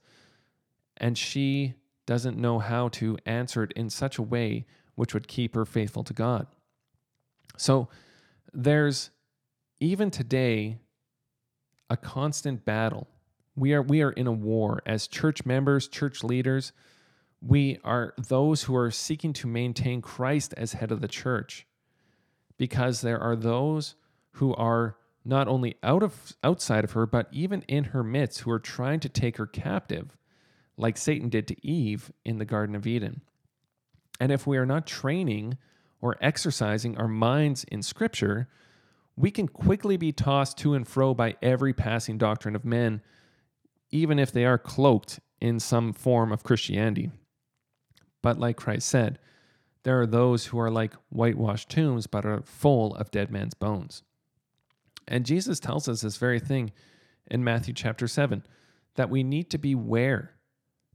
And 0.97 1.15
she 1.15 1.75
doesn't 2.07 2.35
know 2.35 2.57
how 2.57 2.87
to 2.87 3.15
answer 3.27 3.61
it 3.61 3.71
in 3.73 3.91
such 3.91 4.17
a 4.17 4.23
way 4.23 4.65
which 4.95 5.13
would 5.13 5.27
keep 5.27 5.53
her 5.53 5.63
faithful 5.63 6.03
to 6.05 6.13
God. 6.13 6.47
So 7.55 7.89
there's 8.51 9.11
even 9.79 10.09
today 10.09 10.79
a 11.91 11.95
constant 11.95 12.65
battle. 12.65 13.07
We 13.55 13.73
are 13.73 13.83
we 13.83 14.01
are 14.01 14.13
in 14.13 14.25
a 14.25 14.31
war 14.31 14.81
as 14.87 15.07
church 15.07 15.45
members, 15.45 15.87
church 15.87 16.23
leaders. 16.23 16.71
We 17.39 17.77
are 17.83 18.15
those 18.17 18.63
who 18.63 18.75
are 18.75 18.89
seeking 18.89 19.33
to 19.33 19.47
maintain 19.47 20.01
Christ 20.01 20.55
as 20.57 20.73
head 20.73 20.91
of 20.91 21.01
the 21.01 21.07
church. 21.07 21.67
Because 22.57 23.01
there 23.01 23.19
are 23.19 23.35
those 23.35 23.93
who 24.31 24.55
are 24.55 24.97
not 25.27 25.47
only 25.47 25.75
out 25.83 26.03
of 26.03 26.33
outside 26.43 26.83
of 26.83 26.91
her 26.91 27.05
but 27.05 27.27
even 27.31 27.61
in 27.63 27.85
her 27.85 28.03
midst 28.03 28.39
who 28.39 28.51
are 28.51 28.59
trying 28.59 28.99
to 28.99 29.09
take 29.09 29.37
her 29.37 29.45
captive 29.45 30.17
like 30.77 30.97
Satan 30.97 31.29
did 31.29 31.47
to 31.47 31.67
Eve 31.67 32.11
in 32.23 32.37
the 32.37 32.45
garden 32.45 32.75
of 32.75 32.85
Eden. 32.85 33.21
And 34.19 34.31
if 34.31 34.45
we 34.45 34.57
are 34.57 34.65
not 34.65 34.85
training 34.85 35.57
or 36.01 36.17
exercising 36.21 36.97
our 36.97 37.07
minds 37.07 37.63
in 37.65 37.81
scripture, 37.81 38.47
we 39.15 39.31
can 39.31 39.47
quickly 39.47 39.97
be 39.97 40.11
tossed 40.11 40.57
to 40.59 40.75
and 40.75 40.87
fro 40.87 41.15
by 41.15 41.35
every 41.41 41.73
passing 41.73 42.17
doctrine 42.17 42.55
of 42.55 42.63
men 42.63 43.01
even 43.91 44.19
if 44.19 44.31
they 44.31 44.45
are 44.45 44.57
cloaked 44.57 45.19
in 45.39 45.59
some 45.59 45.93
form 45.93 46.31
of 46.31 46.43
Christianity. 46.43 47.11
But 48.21 48.39
like 48.39 48.57
Christ 48.57 48.87
said, 48.87 49.19
there 49.83 49.99
are 50.01 50.07
those 50.07 50.47
who 50.47 50.59
are 50.59 50.71
like 50.71 50.93
whitewashed 51.09 51.69
tombs 51.69 52.07
but 52.07 52.25
are 52.25 52.41
full 52.43 52.95
of 52.95 53.11
dead 53.11 53.31
man's 53.31 53.53
bones. 53.53 54.03
And 55.07 55.25
Jesus 55.25 55.59
tells 55.59 55.87
us 55.87 56.01
this 56.01 56.17
very 56.17 56.39
thing 56.39 56.71
in 57.29 57.43
Matthew 57.43 57.73
chapter 57.73 58.07
7 58.07 58.43
that 58.95 59.09
we 59.09 59.23
need 59.23 59.49
to 59.51 59.57
beware 59.57 60.33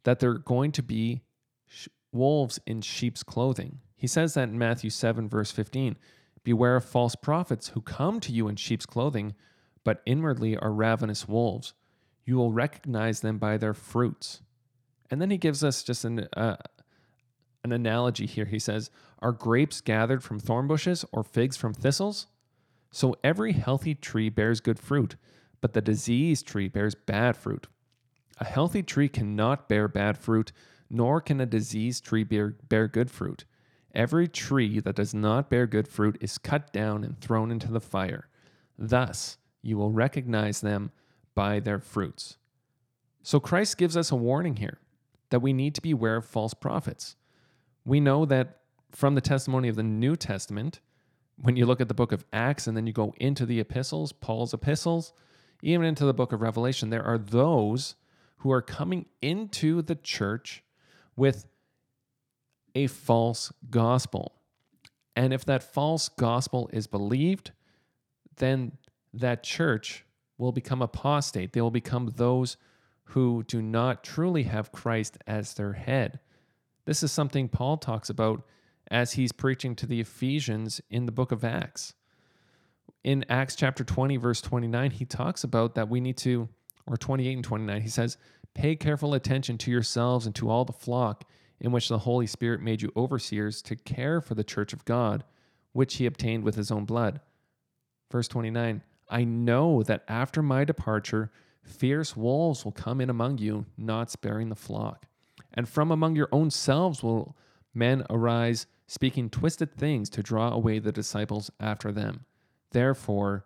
that 0.04 0.18
there 0.18 0.30
are 0.30 0.38
going 0.38 0.72
to 0.72 0.82
be 0.82 1.22
sh- 1.68 1.88
wolves 2.12 2.58
in 2.66 2.80
sheep's 2.80 3.22
clothing. 3.22 3.78
He 3.96 4.06
says 4.06 4.34
that 4.34 4.48
in 4.48 4.58
Matthew 4.58 4.90
7, 4.90 5.28
verse 5.28 5.50
15 5.50 5.96
Beware 6.44 6.74
of 6.76 6.84
false 6.84 7.14
prophets 7.14 7.68
who 7.68 7.80
come 7.80 8.18
to 8.18 8.32
you 8.32 8.48
in 8.48 8.56
sheep's 8.56 8.84
clothing, 8.84 9.34
but 9.84 10.02
inwardly 10.04 10.56
are 10.56 10.72
ravenous 10.72 11.28
wolves. 11.28 11.72
You 12.24 12.36
will 12.36 12.52
recognize 12.52 13.20
them 13.20 13.38
by 13.38 13.56
their 13.56 13.74
fruits. 13.74 14.42
And 15.08 15.20
then 15.20 15.30
he 15.30 15.38
gives 15.38 15.62
us 15.62 15.84
just 15.84 16.04
an, 16.04 16.26
uh, 16.36 16.56
an 17.62 17.70
analogy 17.70 18.26
here. 18.26 18.46
He 18.46 18.58
says, 18.58 18.90
Are 19.20 19.30
grapes 19.30 19.80
gathered 19.80 20.24
from 20.24 20.40
thorn 20.40 20.66
bushes 20.66 21.04
or 21.12 21.22
figs 21.22 21.56
from 21.56 21.74
thistles? 21.74 22.26
So 22.92 23.16
every 23.24 23.52
healthy 23.52 23.94
tree 23.94 24.28
bears 24.28 24.60
good 24.60 24.78
fruit, 24.78 25.16
but 25.62 25.72
the 25.72 25.80
diseased 25.80 26.46
tree 26.46 26.68
bears 26.68 26.94
bad 26.94 27.36
fruit. 27.36 27.66
A 28.38 28.44
healthy 28.44 28.82
tree 28.82 29.08
cannot 29.08 29.68
bear 29.68 29.88
bad 29.88 30.18
fruit, 30.18 30.52
nor 30.90 31.20
can 31.20 31.40
a 31.40 31.46
diseased 31.46 32.04
tree 32.04 32.22
bear, 32.22 32.54
bear 32.68 32.86
good 32.86 33.10
fruit. 33.10 33.46
Every 33.94 34.28
tree 34.28 34.78
that 34.80 34.96
does 34.96 35.14
not 35.14 35.50
bear 35.50 35.66
good 35.66 35.88
fruit 35.88 36.18
is 36.20 36.38
cut 36.38 36.72
down 36.72 37.02
and 37.02 37.18
thrown 37.18 37.50
into 37.50 37.72
the 37.72 37.80
fire. 37.80 38.28
Thus, 38.78 39.38
you 39.62 39.78
will 39.78 39.90
recognize 39.90 40.60
them 40.60 40.92
by 41.34 41.60
their 41.60 41.78
fruits. 41.78 42.36
So, 43.22 43.40
Christ 43.40 43.78
gives 43.78 43.96
us 43.96 44.10
a 44.10 44.16
warning 44.16 44.56
here 44.56 44.78
that 45.30 45.40
we 45.40 45.52
need 45.52 45.74
to 45.76 45.82
beware 45.82 46.16
of 46.16 46.26
false 46.26 46.52
prophets. 46.52 47.16
We 47.84 48.00
know 48.00 48.24
that 48.26 48.58
from 48.90 49.14
the 49.14 49.20
testimony 49.20 49.68
of 49.68 49.76
the 49.76 49.82
New 49.82 50.16
Testament, 50.16 50.80
when 51.36 51.56
you 51.56 51.66
look 51.66 51.80
at 51.80 51.88
the 51.88 51.94
book 51.94 52.12
of 52.12 52.24
Acts 52.32 52.66
and 52.66 52.76
then 52.76 52.86
you 52.86 52.92
go 52.92 53.14
into 53.18 53.46
the 53.46 53.60
epistles, 53.60 54.12
Paul's 54.12 54.54
epistles, 54.54 55.12
even 55.62 55.86
into 55.86 56.04
the 56.04 56.14
book 56.14 56.32
of 56.32 56.40
Revelation, 56.40 56.90
there 56.90 57.04
are 57.04 57.18
those 57.18 57.94
who 58.38 58.50
are 58.50 58.62
coming 58.62 59.06
into 59.20 59.82
the 59.82 59.94
church 59.94 60.62
with 61.16 61.46
a 62.74 62.86
false 62.86 63.52
gospel. 63.70 64.32
And 65.14 65.32
if 65.32 65.44
that 65.44 65.62
false 65.62 66.08
gospel 66.08 66.68
is 66.72 66.86
believed, 66.86 67.52
then 68.36 68.72
that 69.12 69.42
church 69.42 70.04
will 70.38 70.52
become 70.52 70.82
apostate. 70.82 71.52
They 71.52 71.60
will 71.60 71.70
become 71.70 72.12
those 72.16 72.56
who 73.04 73.44
do 73.46 73.60
not 73.60 74.02
truly 74.02 74.44
have 74.44 74.72
Christ 74.72 75.18
as 75.26 75.54
their 75.54 75.74
head. 75.74 76.18
This 76.84 77.02
is 77.02 77.12
something 77.12 77.48
Paul 77.48 77.76
talks 77.76 78.10
about 78.10 78.42
as 78.92 79.14
he's 79.14 79.32
preaching 79.32 79.74
to 79.74 79.86
the 79.86 80.00
Ephesians 80.00 80.82
in 80.90 81.06
the 81.06 81.12
book 81.12 81.32
of 81.32 81.42
Acts. 81.42 81.94
In 83.02 83.24
Acts 83.28 83.56
chapter 83.56 83.82
20, 83.82 84.18
verse 84.18 84.42
29, 84.42 84.90
he 84.90 85.06
talks 85.06 85.42
about 85.42 85.74
that 85.74 85.88
we 85.88 85.98
need 85.98 86.18
to, 86.18 86.50
or 86.86 86.98
28 86.98 87.32
and 87.32 87.42
29, 87.42 87.80
he 87.80 87.88
says, 87.88 88.18
Pay 88.54 88.76
careful 88.76 89.14
attention 89.14 89.56
to 89.58 89.70
yourselves 89.70 90.26
and 90.26 90.34
to 90.34 90.50
all 90.50 90.66
the 90.66 90.74
flock 90.74 91.24
in 91.58 91.72
which 91.72 91.88
the 91.88 92.00
Holy 92.00 92.26
Spirit 92.26 92.60
made 92.60 92.82
you 92.82 92.92
overseers 92.94 93.62
to 93.62 93.76
care 93.76 94.20
for 94.20 94.34
the 94.34 94.44
church 94.44 94.74
of 94.74 94.84
God, 94.84 95.24
which 95.72 95.94
he 95.94 96.04
obtained 96.04 96.44
with 96.44 96.56
his 96.56 96.70
own 96.70 96.84
blood. 96.84 97.20
Verse 98.10 98.28
29 98.28 98.82
I 99.08 99.24
know 99.24 99.82
that 99.82 100.04
after 100.06 100.42
my 100.42 100.64
departure, 100.64 101.32
fierce 101.62 102.14
wolves 102.14 102.64
will 102.64 102.72
come 102.72 103.00
in 103.00 103.08
among 103.08 103.38
you, 103.38 103.64
not 103.78 104.10
sparing 104.10 104.50
the 104.50 104.54
flock. 104.54 105.06
And 105.54 105.68
from 105.68 105.90
among 105.90 106.14
your 106.14 106.28
own 106.30 106.50
selves 106.50 107.02
will 107.02 107.36
men 107.74 108.04
arise, 108.10 108.66
speaking 108.86 109.30
twisted 109.30 109.74
things 109.74 110.10
to 110.10 110.22
draw 110.22 110.50
away 110.50 110.78
the 110.78 110.92
disciples 110.92 111.50
after 111.60 111.92
them. 111.92 112.24
Therefore, 112.72 113.44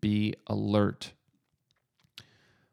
be 0.00 0.34
alert. 0.46 1.12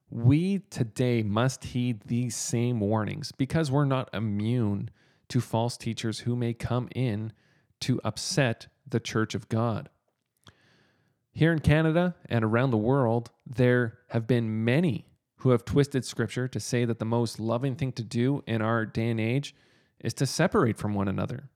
We 0.10 0.60
today 0.69 1.23
must 1.23 1.63
heed 1.65 2.01
these 2.06 2.36
same 2.36 2.80
warnings 2.80 3.32
because 3.32 3.71
we're 3.71 3.86
not 3.86 4.10
immune 4.13 4.89
to 5.30 5.41
false 5.41 5.78
teachers 5.78 6.19
who 6.19 6.36
may 6.36 6.54
come 6.54 6.88
in 6.95 7.34
to 7.82 7.99
upset 8.04 8.67
the 8.88 8.99
church 8.99 9.36
of 9.36 9.49
God. 9.49 9.89
Here 11.32 11.51
in 11.51 11.60
Canada 11.60 12.15
and 12.30 12.45
around 12.45 12.71
the 12.71 12.78
world, 12.78 13.32
there 13.45 13.97
have 14.10 14.25
been 14.25 14.63
many 14.63 15.06
who 15.38 15.49
have 15.49 15.65
twisted 15.65 16.06
scripture 16.06 16.47
to 16.47 16.60
say 16.60 16.86
that 16.86 16.99
the 16.99 17.06
most 17.06 17.39
loving 17.39 17.75
thing 17.75 17.91
to 17.93 18.04
do 18.04 18.43
in 18.47 18.62
our 18.62 18.86
day 18.86 19.10
and 19.10 19.19
age 19.19 19.54
is 19.99 20.13
to 20.13 20.25
separate 20.25 20.78
from 20.78 20.93
one 20.93 21.08
another. 21.08 21.49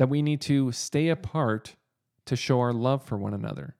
That 0.00 0.08
we 0.08 0.22
need 0.22 0.40
to 0.42 0.72
stay 0.72 1.10
apart 1.10 1.76
to 2.24 2.34
show 2.34 2.58
our 2.60 2.72
love 2.72 3.04
for 3.04 3.18
one 3.18 3.34
another. 3.34 3.76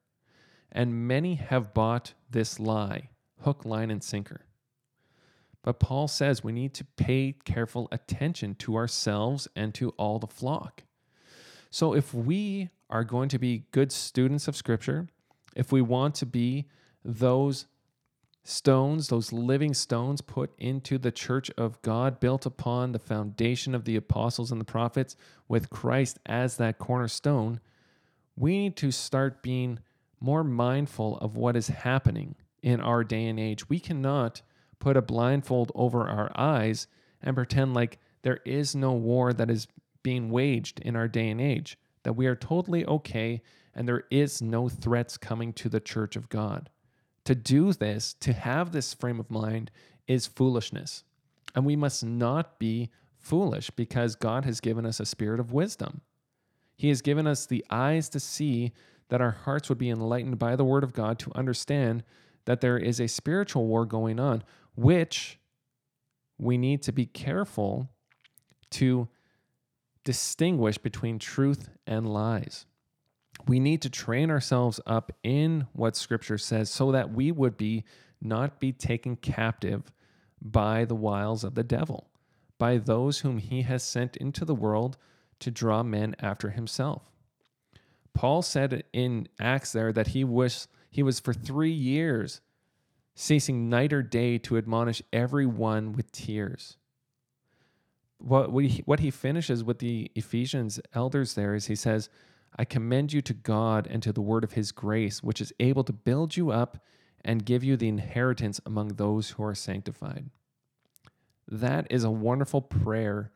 And 0.71 1.09
many 1.09 1.37
have 1.37 1.73
bought 1.73 2.13
this 2.31 2.61
lie, 2.61 3.09
hook, 3.41 3.65
line, 3.65 3.91
and 3.91 4.05
sinker. 4.05 4.45
But 5.63 5.81
Paul 5.81 6.09
says 6.09 6.45
we 6.45 6.53
need 6.53 6.75
to 6.75 6.85
pay 6.85 7.37
careful 7.47 7.89
attention 7.91 8.55
to 8.57 8.77
ourselves 8.77 9.49
and 9.57 9.73
to 9.77 9.95
all 9.97 10.19
the 10.19 10.27
flock. 10.27 10.83
So 11.71 11.95
if 11.95 12.13
we 12.13 12.69
are 12.91 13.03
going 13.03 13.31
to 13.31 13.39
be 13.39 13.65
good 13.71 13.91
students 13.91 14.47
of 14.47 14.55
Scripture, 14.55 15.09
if 15.57 15.73
we 15.73 15.81
want 15.81 16.17
to 16.17 16.27
be 16.27 16.67
those 17.03 17.65
stones, 18.43 19.09
those 19.09 19.33
living 19.33 19.75
stones 19.75 20.21
put 20.21 20.51
into 20.59 20.99
the 20.99 21.13
church 21.13 21.51
of 21.57 21.81
God, 21.83 22.21
built 22.21 22.47
upon 22.47 22.93
the 22.93 22.99
foundation 22.99 23.75
of 23.75 23.85
the 23.85 23.97
apostles 23.97 24.51
and 24.51 24.61
the 24.61 24.65
prophets, 24.65 25.17
with 25.49 25.71
Christ 25.71 26.19
as 26.27 26.57
that 26.57 26.79
cornerstone, 26.79 27.61
we 28.37 28.59
need 28.59 28.77
to 28.77 28.91
start 28.91 29.43
being 29.43 29.79
more 30.21 30.45
mindful 30.45 31.19
of 31.19 31.37
what 31.37 31.57
is 31.57 31.69
happening 31.69 32.35
in 32.63 32.81
our 32.81 33.05
day 33.05 33.27
and 33.27 33.39
age. 33.39 33.69
We 33.69 33.81
cannot 33.81 34.43
put 34.79 34.97
a 34.97 35.03
blindfold 35.03 35.73
over 35.75 36.09
our 36.09 36.31
eyes 36.35 36.87
and 37.23 37.37
pretend 37.37 37.75
like 37.75 37.99
there 38.23 38.41
is 38.45 38.75
no 38.75 38.93
war 38.93 39.33
that 39.33 39.51
is 39.51 39.67
being 40.03 40.31
waged 40.31 40.81
in 40.81 40.97
our 40.97 41.09
day 41.09 41.29
and 41.29 41.41
age 41.41 41.79
that 42.03 42.15
we 42.15 42.27
are 42.27 42.37
totally 42.37 42.85
okay 42.87 43.43
and 43.75 43.87
there 43.87 44.05
is 44.11 44.41
no 44.43 44.69
threats 44.69 45.17
coming 45.17 45.53
to 45.53 45.69
the 45.69 45.81
church 45.81 46.17
of 46.17 46.29
God. 46.29 46.71
To 47.25 47.35
do 47.35 47.73
this, 47.73 48.15
to 48.21 48.33
have 48.33 48.73
this 48.73 48.95
frame 48.95 49.21
of 49.21 49.31
mind, 49.31 49.71
is 50.07 50.27
foolishness. 50.27 51.05
And 51.55 51.65
we 51.65 51.77
must 51.77 52.05
not 52.05 52.59
be 52.59 52.91
foolish 53.19 53.71
because 53.71 54.17
God 54.17 54.45
has 54.45 54.61
given 54.61 54.87
us 54.87 55.01
a 55.01 55.07
spirit 55.07 55.41
of 55.41 55.53
wisdom. 55.53 56.01
He 56.77 56.89
has 56.89 57.03
given 57.03 57.27
us 57.27 57.47
the 57.47 57.65
eyes 57.71 58.09
to 58.11 58.21
see 58.21 58.73
that 59.11 59.21
our 59.21 59.33
hearts 59.33 59.69
would 59.69 59.79
be 59.79 59.91
enlightened 59.91 60.39
by 60.39 60.57
the 60.57 60.65
word 60.65 60.83
of 60.83 60.93
God 60.93 61.19
to 61.21 61.33
understand 61.35 62.05
that 62.47 62.61
there 62.61 62.79
is 62.79 63.01
a 63.01 63.07
spiritual 63.07 63.67
war 63.67 63.85
going 63.85 64.19
on, 64.19 64.43
which 64.75 65.39
we 66.39 66.57
need 66.57 66.83
to 66.83 66.93
be 66.93 67.05
careful 67.05 67.91
to 68.71 69.09
distinguish 70.05 70.79
between 70.79 71.19
truth 71.19 71.69
and 71.87 72.09
lies. 72.09 72.65
We 73.47 73.61
need 73.61 73.83
to 73.83 73.91
train 73.91 74.31
ourselves 74.31 74.81
up 74.87 75.13
in 75.23 75.67
what 75.73 75.97
scripture 75.97 76.39
says 76.39 76.71
so 76.71 76.93
that 76.93 77.13
we 77.13 77.33
would 77.33 77.57
be 77.57 77.85
not 78.21 78.61
be 78.61 78.73
taken 78.73 79.17
captive 79.17 79.93
by 80.41 80.85
the 80.85 80.95
wiles 80.95 81.45
of 81.45 81.55
the 81.55 81.65
devil, 81.65 82.09
by 82.59 82.79
those 82.79 83.21
whom 83.21 83.39
he 83.39 83.63
has 83.63 83.83
sent 83.83 84.17
into 84.17 84.45
the 84.45 84.55
world 84.55 84.97
to 85.41 85.51
draw 85.51 85.83
men 85.83 86.15
after 86.21 86.51
himself. 86.51 87.03
Paul 88.13 88.43
said 88.43 88.85
in 88.93 89.29
Acts 89.41 89.73
there 89.73 89.93
that 89.93 90.09
he 90.09 90.25
was 90.25 90.69
he 90.91 91.03
was 91.03 91.21
for 91.21 91.33
3 91.33 91.71
years 91.71 92.41
ceasing 93.15 93.69
night 93.69 93.93
or 93.93 94.03
day 94.03 94.39
to 94.39 94.59
admonish 94.59 95.03
everyone 95.13 95.93
with 95.93 96.11
tears 96.11 96.77
what 98.21 98.53
we 98.53 98.83
what 98.85 99.01
he 99.01 99.11
finishes 99.11 99.65
with 99.65 99.79
the 99.79 100.11
Ephesians 100.15 100.79
elders 100.95 101.35
there 101.35 101.55
is 101.55 101.67
he 101.67 101.75
says, 101.75 102.09
I 102.57 102.65
commend 102.65 103.13
you 103.13 103.23
to 103.23 103.35
God 103.35 103.87
and 103.89 104.03
to 104.03 104.13
the 104.13 104.21
word 104.21 104.45
of 104.45 104.53
his 104.53 104.73
grace, 104.73 105.23
which 105.23 105.41
is 105.41 105.53
able 105.61 105.85
to 105.85 105.93
build 105.93 106.37
you 106.37 106.51
up 106.51 106.85
and 107.25 107.45
give 107.45 107.63
you 107.63 107.77
the 107.77 107.89
inheritance 107.89 108.61
among 108.67 108.89
those 108.89 109.31
who 109.31 109.45
are 109.45 109.55
sanctified. 109.55 110.31
That 111.49 111.87
is 111.91 112.05
a 112.05 112.11
wonderful 112.11 112.63
prayer 112.63 113.33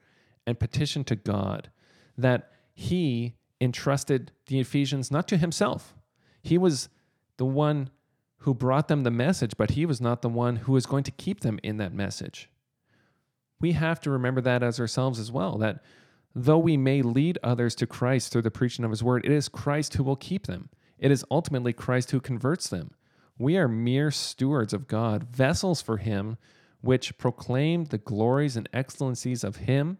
and 0.47 0.59
petition 0.59 1.05
to 1.05 1.17
God 1.17 1.71
that 2.17 2.51
he 2.75 3.35
entrusted 3.61 4.33
the 4.47 4.61
Ephesians 4.61 5.11
not 5.11 5.29
to 5.29 5.37
himself. 5.37 5.95
He 6.43 6.59
was 6.59 6.89
the 7.37 7.45
one 7.45 7.91
who 8.39 8.55
brought 8.55 8.89
them 8.89 9.03
the 9.03 9.11
message, 9.11 9.53
but 9.57 9.73
he 9.73 9.87
was 9.87 10.01
not 10.01 10.23
the 10.23 10.29
one 10.29 10.57
who 10.57 10.73
was 10.73 10.87
going 10.87 11.05
to 11.05 11.11
keep 11.11 11.41
them 11.41 11.59
in 11.63 11.79
that 11.79 11.93
message 11.93 12.51
we 13.65 13.73
have 13.73 14.01
to 14.01 14.11
remember 14.11 14.43
that 14.43 14.63
as 14.63 14.79
ourselves 14.79 15.19
as 15.19 15.33
well 15.33 15.57
that 15.57 15.83
though 16.35 16.59
we 16.59 16.77
may 16.77 17.03
lead 17.03 17.39
others 17.43 17.75
to 17.77 17.87
Christ 17.87 18.33
through 18.33 18.43
the 18.43 18.51
preaching 18.51 18.85
of 18.85 18.91
his 18.91 19.03
word, 19.03 19.25
it 19.25 19.33
is 19.33 19.49
Christ 19.49 19.95
who 19.95 20.05
will 20.05 20.17
keep 20.17 20.47
them. 20.47 20.69
It 20.99 21.11
is 21.11 21.25
ultimately 21.31 21.73
Christ 21.73 22.11
who 22.11 22.21
converts 22.21 22.69
them. 22.69 22.93
We 23.39 23.57
are 23.57 23.69
mere 23.69 24.11
stewards 24.11 24.73
of 24.73 24.87
God, 24.87 25.25
vessels 25.25 25.83
for 25.83 25.97
him, 25.97 26.39
which 26.81 27.19
proclaim 27.19 27.85
the 27.87 27.99
glories 27.99 28.57
and 28.57 28.69
excellencies 28.73 29.43
of 29.43 29.57
him, 29.57 29.99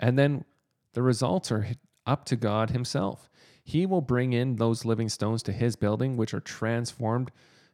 and 0.00 0.18
then 0.18 0.44
the 0.94 1.02
results 1.02 1.50
are 1.52 1.68
up 2.06 2.24
to 2.26 2.36
God 2.36 2.70
himself. 2.70 3.28
He 3.64 3.86
will 3.86 4.00
bring 4.00 4.32
in 4.32 4.56
those 4.56 4.84
living 4.84 5.08
stones 5.08 5.42
to 5.44 5.52
his 5.52 5.76
building, 5.76 6.16
which 6.16 6.34
are 6.34 6.40
transformed 6.40 7.30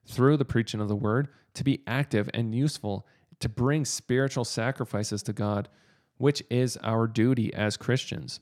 through 0.07 0.37
the 0.37 0.45
preaching 0.45 0.81
of 0.81 0.89
the 0.89 0.97
word 0.97 1.29
to 1.55 1.65
be 1.65 1.83
active 1.87 2.29
and 2.35 2.55
useful 2.55 3.07
to 3.41 3.49
bring 3.49 3.85
spiritual 3.85 4.45
sacrifices 4.45 5.23
to 5.23 5.33
God, 5.33 5.69
which 6.19 6.43
is 6.51 6.77
our 6.83 7.07
duty 7.07 7.53
as 7.55 7.77
Christians. 7.77 8.41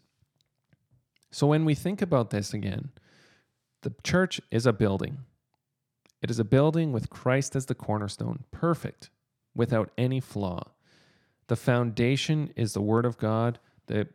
So 1.31 1.47
when 1.47 1.65
we 1.65 1.75
think 1.75 2.03
about 2.03 2.31
this 2.31 2.53
again, 2.53 2.91
the 3.83 3.95
church 4.03 4.41
is 4.51 4.67
a 4.67 4.73
building. 4.73 5.19
It 6.23 6.31
is 6.31 6.39
a 6.39 6.45
building 6.45 6.93
with 6.93 7.11
Christ 7.11 7.55
as 7.55 7.67
the 7.67 7.75
cornerstone, 7.75 8.45
perfect, 8.51 9.11
without 9.55 9.91
any 9.97 10.19
flaw. 10.19 10.73
The 11.49 11.57
foundation 11.57 12.53
is 12.57 12.73
the 12.73 12.81
Word 12.81 13.05
of 13.05 13.19
God 13.19 13.59
that, 13.87 14.09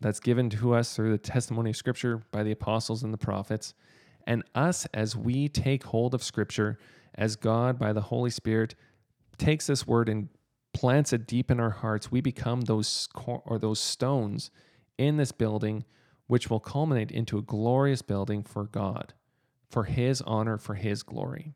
that's 0.00 0.20
given 0.20 0.50
to 0.50 0.74
us 0.74 0.94
through 0.94 1.12
the 1.12 1.18
testimony 1.18 1.70
of 1.70 1.76
Scripture 1.76 2.22
by 2.32 2.42
the 2.42 2.52
apostles 2.52 3.02
and 3.02 3.14
the 3.14 3.18
prophets. 3.18 3.72
And 4.26 4.42
us, 4.54 4.86
as 4.92 5.16
we 5.16 5.48
take 5.48 5.84
hold 5.84 6.14
of 6.14 6.22
Scripture, 6.22 6.78
as 7.14 7.36
God, 7.36 7.78
by 7.78 7.92
the 7.92 8.02
Holy 8.02 8.30
Spirit, 8.30 8.74
takes 9.38 9.66
this 9.66 9.86
word 9.86 10.08
and 10.08 10.28
plants 10.74 11.12
it 11.12 11.26
deep 11.26 11.50
in 11.50 11.60
our 11.60 11.70
hearts, 11.70 12.10
we 12.10 12.20
become 12.20 12.62
those 12.62 13.08
or 13.26 13.58
those 13.58 13.80
stones 13.80 14.50
in 14.98 15.16
this 15.16 15.32
building, 15.32 15.84
which 16.26 16.50
will 16.50 16.60
culminate 16.60 17.10
into 17.10 17.38
a 17.38 17.42
glorious 17.42 18.02
building 18.02 18.42
for 18.42 18.64
God, 18.64 19.14
for 19.70 19.84
His 19.84 20.20
honor, 20.22 20.58
for 20.58 20.74
His 20.74 21.02
glory. 21.02 21.54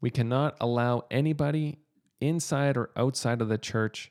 We 0.00 0.10
cannot 0.10 0.56
allow 0.60 1.04
anybody 1.10 1.78
inside 2.20 2.76
or 2.76 2.90
outside 2.96 3.42
of 3.42 3.48
the 3.48 3.58
church 3.58 4.10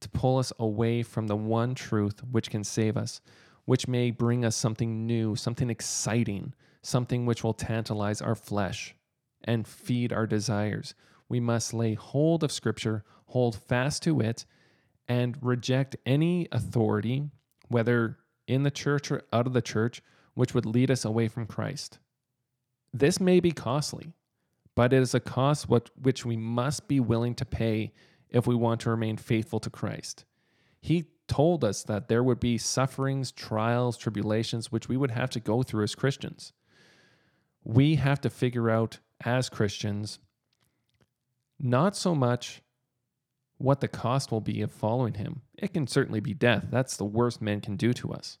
to 0.00 0.08
pull 0.08 0.38
us 0.38 0.52
away 0.58 1.02
from 1.02 1.26
the 1.26 1.36
one 1.36 1.74
truth 1.74 2.22
which 2.30 2.50
can 2.50 2.62
save 2.62 2.96
us, 2.96 3.20
which 3.64 3.88
may 3.88 4.10
bring 4.10 4.44
us 4.44 4.54
something 4.54 5.06
new, 5.06 5.34
something 5.34 5.70
exciting, 5.70 6.52
something 6.82 7.26
which 7.26 7.42
will 7.42 7.54
tantalize 7.54 8.20
our 8.20 8.34
flesh 8.34 8.94
and 9.42 9.66
feed 9.66 10.12
our 10.12 10.26
desires 10.26 10.94
we 11.28 11.40
must 11.40 11.74
lay 11.74 11.94
hold 11.94 12.44
of 12.44 12.52
Scripture, 12.52 13.04
hold 13.26 13.56
fast 13.56 14.02
to 14.02 14.20
it, 14.20 14.44
and 15.08 15.36
reject 15.42 15.96
any 16.06 16.48
authority, 16.52 17.30
whether 17.68 18.18
in 18.46 18.62
the 18.62 18.70
church 18.70 19.10
or 19.10 19.22
out 19.32 19.46
of 19.46 19.52
the 19.52 19.62
church, 19.62 20.02
which 20.34 20.54
would 20.54 20.66
lead 20.66 20.90
us 20.90 21.04
away 21.04 21.28
from 21.28 21.46
Christ. 21.46 21.98
This 22.92 23.20
may 23.20 23.40
be 23.40 23.52
costly, 23.52 24.12
but 24.74 24.92
it 24.92 25.00
is 25.00 25.14
a 25.14 25.20
cost 25.20 25.68
which 25.68 26.24
we 26.24 26.36
must 26.36 26.88
be 26.88 27.00
willing 27.00 27.34
to 27.36 27.44
pay 27.44 27.92
if 28.30 28.46
we 28.46 28.54
want 28.54 28.80
to 28.80 28.90
remain 28.90 29.16
faithful 29.16 29.60
to 29.60 29.70
Christ. 29.70 30.24
He 30.80 31.06
told 31.28 31.64
us 31.64 31.82
that 31.84 32.08
there 32.08 32.22
would 32.22 32.40
be 32.40 32.58
sufferings, 32.58 33.32
trials, 33.32 33.96
tribulations, 33.96 34.70
which 34.70 34.88
we 34.88 34.96
would 34.96 35.12
have 35.12 35.30
to 35.30 35.40
go 35.40 35.62
through 35.62 35.84
as 35.84 35.94
Christians. 35.94 36.52
We 37.62 37.94
have 37.94 38.20
to 38.22 38.30
figure 38.30 38.68
out 38.68 38.98
as 39.24 39.48
Christians 39.48 40.18
not 41.58 41.96
so 41.96 42.14
much 42.14 42.62
what 43.58 43.80
the 43.80 43.88
cost 43.88 44.30
will 44.30 44.40
be 44.40 44.60
of 44.62 44.72
following 44.72 45.14
him. 45.14 45.42
It 45.56 45.72
can 45.72 45.86
certainly 45.86 46.20
be 46.20 46.34
death. 46.34 46.66
That's 46.70 46.96
the 46.96 47.04
worst 47.04 47.40
men 47.40 47.60
can 47.60 47.76
do 47.76 47.92
to 47.94 48.12
us. 48.12 48.38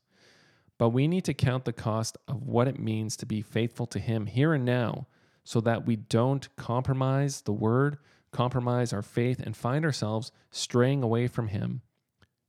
But 0.76 0.90
we 0.90 1.06
need 1.06 1.24
to 1.24 1.34
count 1.34 1.64
the 1.64 1.72
cost 1.72 2.18
of 2.26 2.42
what 2.42 2.68
it 2.68 2.78
means 2.78 3.16
to 3.16 3.26
be 3.26 3.42
faithful 3.42 3.86
to 3.86 3.98
him 3.98 4.26
here 4.26 4.52
and 4.52 4.64
now 4.64 5.06
so 5.44 5.60
that 5.60 5.86
we 5.86 5.96
don't 5.96 6.54
compromise 6.56 7.42
the 7.42 7.52
word, 7.52 7.98
compromise 8.32 8.92
our 8.92 9.02
faith, 9.02 9.40
and 9.40 9.56
find 9.56 9.84
ourselves 9.84 10.32
straying 10.50 11.02
away 11.02 11.28
from 11.28 11.48
him 11.48 11.82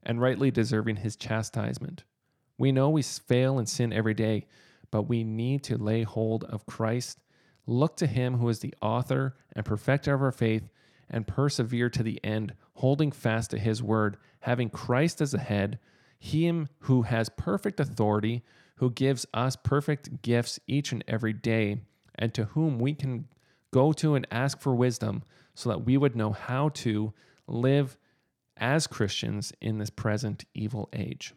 and 0.02 0.22
rightly 0.22 0.50
deserving 0.50 0.98
his 0.98 1.16
chastisement. 1.16 2.04
We 2.58 2.72
know 2.72 2.90
we 2.90 3.04
fail 3.04 3.60
and 3.60 3.68
sin 3.68 3.92
every 3.92 4.14
day, 4.14 4.46
but 4.92 5.04
we 5.04 5.24
need 5.24 5.64
to 5.64 5.78
lay 5.78 6.04
hold 6.04 6.46
of 6.46 6.66
Christ, 6.66 7.20
look 7.66 7.98
to 7.98 8.08
him 8.08 8.38
who 8.38 8.50
is 8.50 8.60
the 8.60 8.74
author 8.82 9.36
and 9.56 9.66
perfecter 9.66 10.14
of 10.14 10.22
our 10.22 10.32
faith, 10.32 10.70
and 11.10 11.28
persevere 11.28 11.90
to 11.90 12.04
the 12.04 12.20
end, 12.24 12.54
holding 12.76 13.12
fast 13.12 13.52
to 13.52 13.60
his 13.60 13.82
word, 13.82 14.18
having 14.42 14.70
Christ 14.70 15.22
as 15.22 15.34
a 15.34 15.40
head, 15.40 15.80
him 16.18 16.68
who 16.80 17.04
has 17.04 17.30
perfect 17.30 17.80
authority, 17.80 18.44
who 18.78 18.90
gives 18.90 19.26
us 19.34 19.56
perfect 19.56 20.22
gifts 20.22 20.60
each 20.68 20.92
and 20.92 21.04
every 21.08 21.34
day, 21.34 21.82
and 22.16 22.34
to 22.34 22.46
whom 22.46 22.80
we 22.80 22.94
can 22.94 23.28
go 23.72 23.94
to 23.94 24.16
and 24.16 24.28
ask 24.32 24.60
for 24.60 24.74
wisdom 24.74 25.24
so 25.54 25.70
that 25.70 25.86
we 25.86 25.98
would 25.98 26.16
know 26.16 26.32
how 26.32 26.70
to 26.70 27.14
live 27.48 27.98
as 28.58 28.88
Christians 28.88 29.54
in 29.62 29.78
this 29.78 29.90
present 29.90 30.46
evil 30.54 30.90
age. 30.94 31.34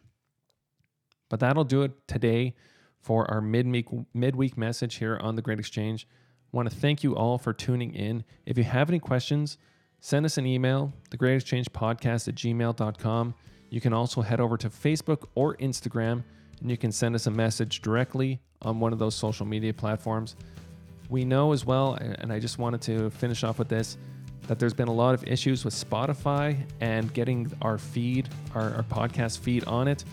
But 1.29 1.39
that'll 1.39 1.63
do 1.63 1.83
it 1.83 1.91
today 2.07 2.55
for 2.99 3.29
our 3.29 3.41
midweek 3.41 3.87
midweek 4.13 4.57
message 4.57 4.95
here 4.95 5.17
on 5.21 5.35
the 5.35 5.41
Great 5.41 5.59
Exchange. 5.59 6.07
Want 6.51 6.69
to 6.69 6.75
thank 6.75 7.03
you 7.03 7.15
all 7.15 7.37
for 7.37 7.53
tuning 7.53 7.93
in. 7.93 8.23
If 8.45 8.57
you 8.57 8.63
have 8.63 8.89
any 8.89 8.99
questions, 8.99 9.57
send 9.99 10.25
us 10.25 10.37
an 10.37 10.47
email, 10.47 10.91
the 11.11 11.17
Great 11.17 11.35
Exchange 11.35 11.71
Podcast 11.71 12.27
at 12.27 12.35
gmail.com. 12.35 13.35
You 13.69 13.79
can 13.79 13.93
also 13.93 14.21
head 14.21 14.39
over 14.39 14.57
to 14.57 14.69
Facebook 14.69 15.25
or 15.35 15.55
Instagram, 15.57 16.23
and 16.61 16.71
you 16.71 16.77
can 16.77 16.91
send 16.91 17.13
us 17.13 17.27
a 17.27 17.31
message 17.31 17.81
directly 17.81 18.39
on 18.63 18.79
one 18.79 18.93
of 18.93 18.99
those 18.99 19.13
social 19.13 19.45
media 19.45 19.73
platforms. 19.73 20.35
We 21.09 21.23
know 21.23 21.51
as 21.53 21.65
well, 21.65 21.93
and 21.95 22.33
I 22.33 22.39
just 22.39 22.57
wanted 22.57 22.81
to 22.81 23.11
finish 23.11 23.43
off 23.43 23.59
with 23.59 23.69
this, 23.69 23.97
that 24.47 24.57
there's 24.57 24.73
been 24.73 24.87
a 24.87 24.93
lot 24.93 25.13
of 25.13 25.23
issues 25.27 25.63
with 25.63 25.75
Spotify 25.75 26.57
and 26.81 27.13
getting 27.13 27.51
our 27.61 27.77
feed, 27.77 28.27
our, 28.55 28.73
our 28.73 28.83
podcast 28.83 29.39
feed 29.39 29.63
on 29.65 29.87
it. 29.87 30.03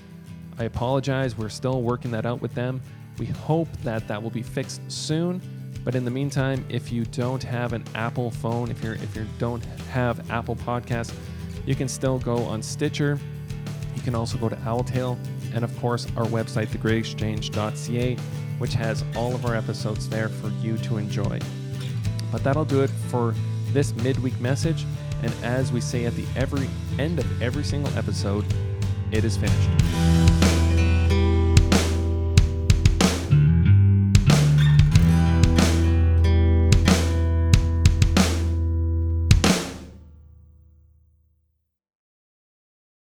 I 0.59 0.65
apologize. 0.65 1.39
We're 1.39 1.49
still 1.49 1.81
working 1.81 2.11
that 2.11 2.27
out 2.27 2.43
with 2.43 2.55
them. 2.55 2.83
We 3.19 3.27
hope 3.27 3.69
that 3.83 4.07
that 4.09 4.23
will 4.23 4.31
be 4.31 4.43
fixed 4.43 4.81
soon. 4.89 5.41
But 5.87 5.95
in 5.95 6.05
the 6.05 6.11
meantime, 6.11 6.65
if 6.69 6.91
you 6.91 7.05
don't 7.05 7.41
have 7.45 7.73
an 7.73 7.85
Apple 7.95 8.33
phone, 8.33 8.73
if 8.73 8.83
you're 8.83 8.95
if 8.95 9.15
you 9.15 9.25
don't 9.39 9.65
have 9.93 10.29
Apple 10.33 10.57
Podcast, 10.57 11.15
you 11.65 11.77
can 11.77 11.87
still 11.87 12.19
go 12.19 12.39
on 12.39 12.61
Stitcher. 12.61 13.21
You 13.95 14.03
can 14.03 14.17
also 14.17 14.37
go 14.37 14.49
to 14.49 14.57
Owltail, 14.57 15.17
and 15.55 15.63
of 15.63 15.79
course 15.79 16.09
our 16.17 16.25
website, 16.25 16.67
thegreatexchange.ca, 16.69 18.17
which 18.59 18.75
has 18.75 19.05
all 19.15 19.33
of 19.33 19.47
our 19.47 19.55
episodes 19.55 20.09
there 20.09 20.29
for 20.29 20.49
you 20.61 20.77
to 20.79 20.97
enjoy. 20.97 21.39
But 22.33 22.43
that'll 22.43 22.65
do 22.65 22.83
it 22.83 22.91
for 23.09 23.33
this 23.73 23.95
midweek 23.95 24.41
message. 24.41 24.85
And 25.23 25.33
as 25.45 25.71
we 25.71 25.81
say 25.81 26.05
at 26.05 26.17
the 26.17 26.27
every 26.35 26.69
end 26.99 27.21
of 27.21 27.41
every 27.41 27.63
single 27.63 27.97
episode, 27.97 28.45
it 29.13 29.25
is 29.25 29.37
finished. 29.37 30.26